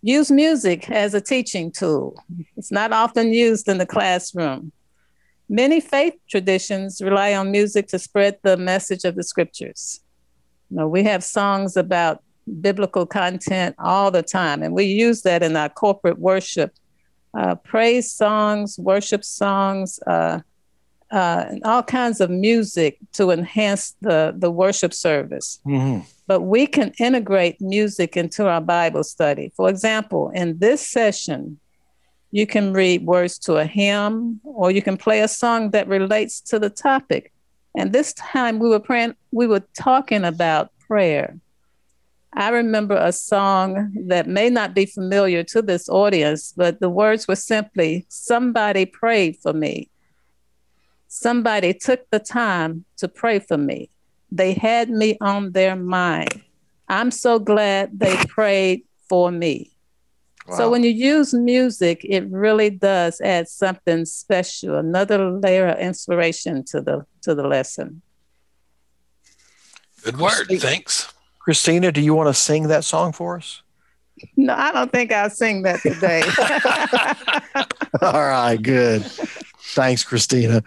Use 0.01 0.31
music 0.31 0.89
as 0.89 1.13
a 1.13 1.21
teaching 1.21 1.71
tool. 1.71 2.19
It's 2.55 2.71
not 2.71 2.91
often 2.93 3.31
used 3.31 3.69
in 3.69 3.77
the 3.77 3.85
classroom. 3.85 4.71
Many 5.47 5.79
faith 5.79 6.15
traditions 6.27 6.99
rely 6.99 7.35
on 7.35 7.51
music 7.51 7.87
to 7.89 7.99
spread 7.99 8.39
the 8.41 8.57
message 8.57 9.03
of 9.05 9.15
the 9.15 9.23
scriptures. 9.23 9.99
You 10.71 10.77
know, 10.77 10.87
we 10.87 11.03
have 11.03 11.23
songs 11.23 11.77
about 11.77 12.23
biblical 12.61 13.05
content 13.05 13.75
all 13.77 14.09
the 14.09 14.23
time, 14.23 14.63
and 14.63 14.73
we 14.73 14.85
use 14.85 15.21
that 15.21 15.43
in 15.43 15.55
our 15.55 15.69
corporate 15.69 16.17
worship. 16.17 16.73
Uh, 17.37 17.55
praise 17.55 18.11
songs, 18.11 18.77
worship 18.79 19.23
songs, 19.23 19.99
uh, 20.07 20.39
uh, 21.11 21.45
and 21.49 21.63
all 21.63 21.83
kinds 21.83 22.19
of 22.19 22.29
music 22.29 22.97
to 23.13 23.31
enhance 23.31 23.95
the, 24.01 24.33
the 24.37 24.51
worship 24.51 24.93
service. 24.93 25.59
Mm-hmm 25.65 25.99
but 26.27 26.41
we 26.41 26.67
can 26.67 26.91
integrate 26.99 27.59
music 27.61 28.17
into 28.17 28.47
our 28.47 28.61
Bible 28.61 29.03
study. 29.03 29.51
For 29.55 29.69
example, 29.69 30.29
in 30.35 30.59
this 30.59 30.85
session, 30.85 31.59
you 32.31 32.45
can 32.45 32.73
read 32.73 33.05
words 33.05 33.39
to 33.39 33.55
a 33.55 33.65
hymn 33.65 34.41
or 34.43 34.69
you 34.69 34.81
can 34.81 34.97
play 34.97 35.21
a 35.21 35.29
song 35.29 35.71
that 35.71 35.87
relates 35.87 36.41
to 36.41 36.59
the 36.59 36.69
topic. 36.69 37.31
And 37.77 37.93
this 37.93 38.13
time 38.13 38.59
we 38.59 38.67
were 38.67 38.81
praying, 38.81 39.15
we 39.31 39.47
were 39.47 39.63
talking 39.73 40.25
about 40.25 40.71
prayer. 40.79 41.37
I 42.37 42.49
remember 42.49 42.95
a 42.95 43.11
song 43.11 43.91
that 44.05 44.27
may 44.27 44.51
not 44.51 44.75
be 44.75 44.85
familiar 44.85 45.43
to 45.45 45.59
this 45.63 45.89
audience, 45.89 46.53
but 46.55 46.79
the 46.79 46.89
words 46.89 47.27
were 47.27 47.35
simply 47.35 48.05
Somebody 48.09 48.85
prayed 48.85 49.37
for 49.37 49.53
me. 49.53 49.89
Somebody 51.07 51.73
took 51.73 52.07
the 52.11 52.19
time 52.19 52.85
to 52.97 53.07
pray 53.07 53.39
for 53.39 53.57
me. 53.57 53.89
They 54.31 54.53
had 54.53 54.91
me 54.91 55.17
on 55.19 55.53
their 55.53 55.75
mind. 55.75 56.43
I'm 56.87 57.09
so 57.09 57.39
glad 57.39 57.97
they 57.99 58.15
prayed 58.27 58.83
for 59.09 59.31
me. 59.31 59.71
Wow. 60.47 60.57
So 60.57 60.69
when 60.69 60.83
you 60.83 60.91
use 60.91 61.33
music, 61.33 62.05
it 62.07 62.23
really 62.29 62.69
does 62.69 63.19
add 63.19 63.47
something 63.49 64.05
special, 64.05 64.75
another 64.75 65.31
layer 65.31 65.69
of 65.69 65.79
inspiration 65.79 66.63
to 66.65 66.81
the 66.81 67.03
to 67.23 67.33
the 67.33 67.47
lesson. 67.47 68.03
Good 70.03 70.19
word. 70.19 70.47
Thanks. 70.59 71.11
Christina, 71.47 71.93
do 71.93 72.01
you 72.01 72.13
want 72.13 72.27
to 72.27 72.33
sing 72.33 72.67
that 72.67 72.83
song 72.83 73.13
for 73.13 73.37
us? 73.37 73.61
No, 74.35 74.53
I 74.53 74.73
don't 74.73 74.91
think 74.91 75.13
I'll 75.13 75.29
sing 75.29 75.61
that 75.61 75.79
today. 75.79 76.21
All 78.01 78.27
right, 78.27 78.61
good. 78.61 79.05
Thanks, 79.73 80.03
Christina. 80.03 80.61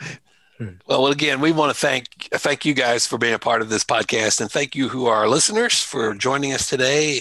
Well, 0.87 1.09
again, 1.09 1.43
we 1.43 1.53
want 1.53 1.71
to 1.71 1.79
thank 1.79 2.07
thank 2.33 2.65
you 2.65 2.73
guys 2.73 3.07
for 3.07 3.19
being 3.19 3.35
a 3.35 3.39
part 3.39 3.61
of 3.61 3.69
this 3.69 3.85
podcast, 3.85 4.41
and 4.41 4.51
thank 4.51 4.75
you 4.75 4.89
who 4.89 5.05
are 5.05 5.29
listeners 5.29 5.83
for 5.83 6.15
joining 6.15 6.55
us 6.55 6.67
today. 6.67 7.21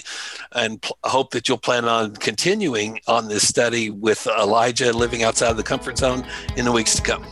And 0.52 0.80
pl- 0.80 0.96
hope 1.04 1.32
that 1.32 1.46
you'll 1.46 1.58
plan 1.58 1.84
on 1.84 2.16
continuing 2.16 2.98
on 3.08 3.28
this 3.28 3.46
study 3.46 3.90
with 3.90 4.26
Elijah 4.26 4.90
living 4.94 5.22
outside 5.22 5.50
of 5.50 5.58
the 5.58 5.62
comfort 5.62 5.98
zone 5.98 6.24
in 6.56 6.64
the 6.64 6.72
weeks 6.72 6.94
to 6.96 7.02
come. 7.02 7.26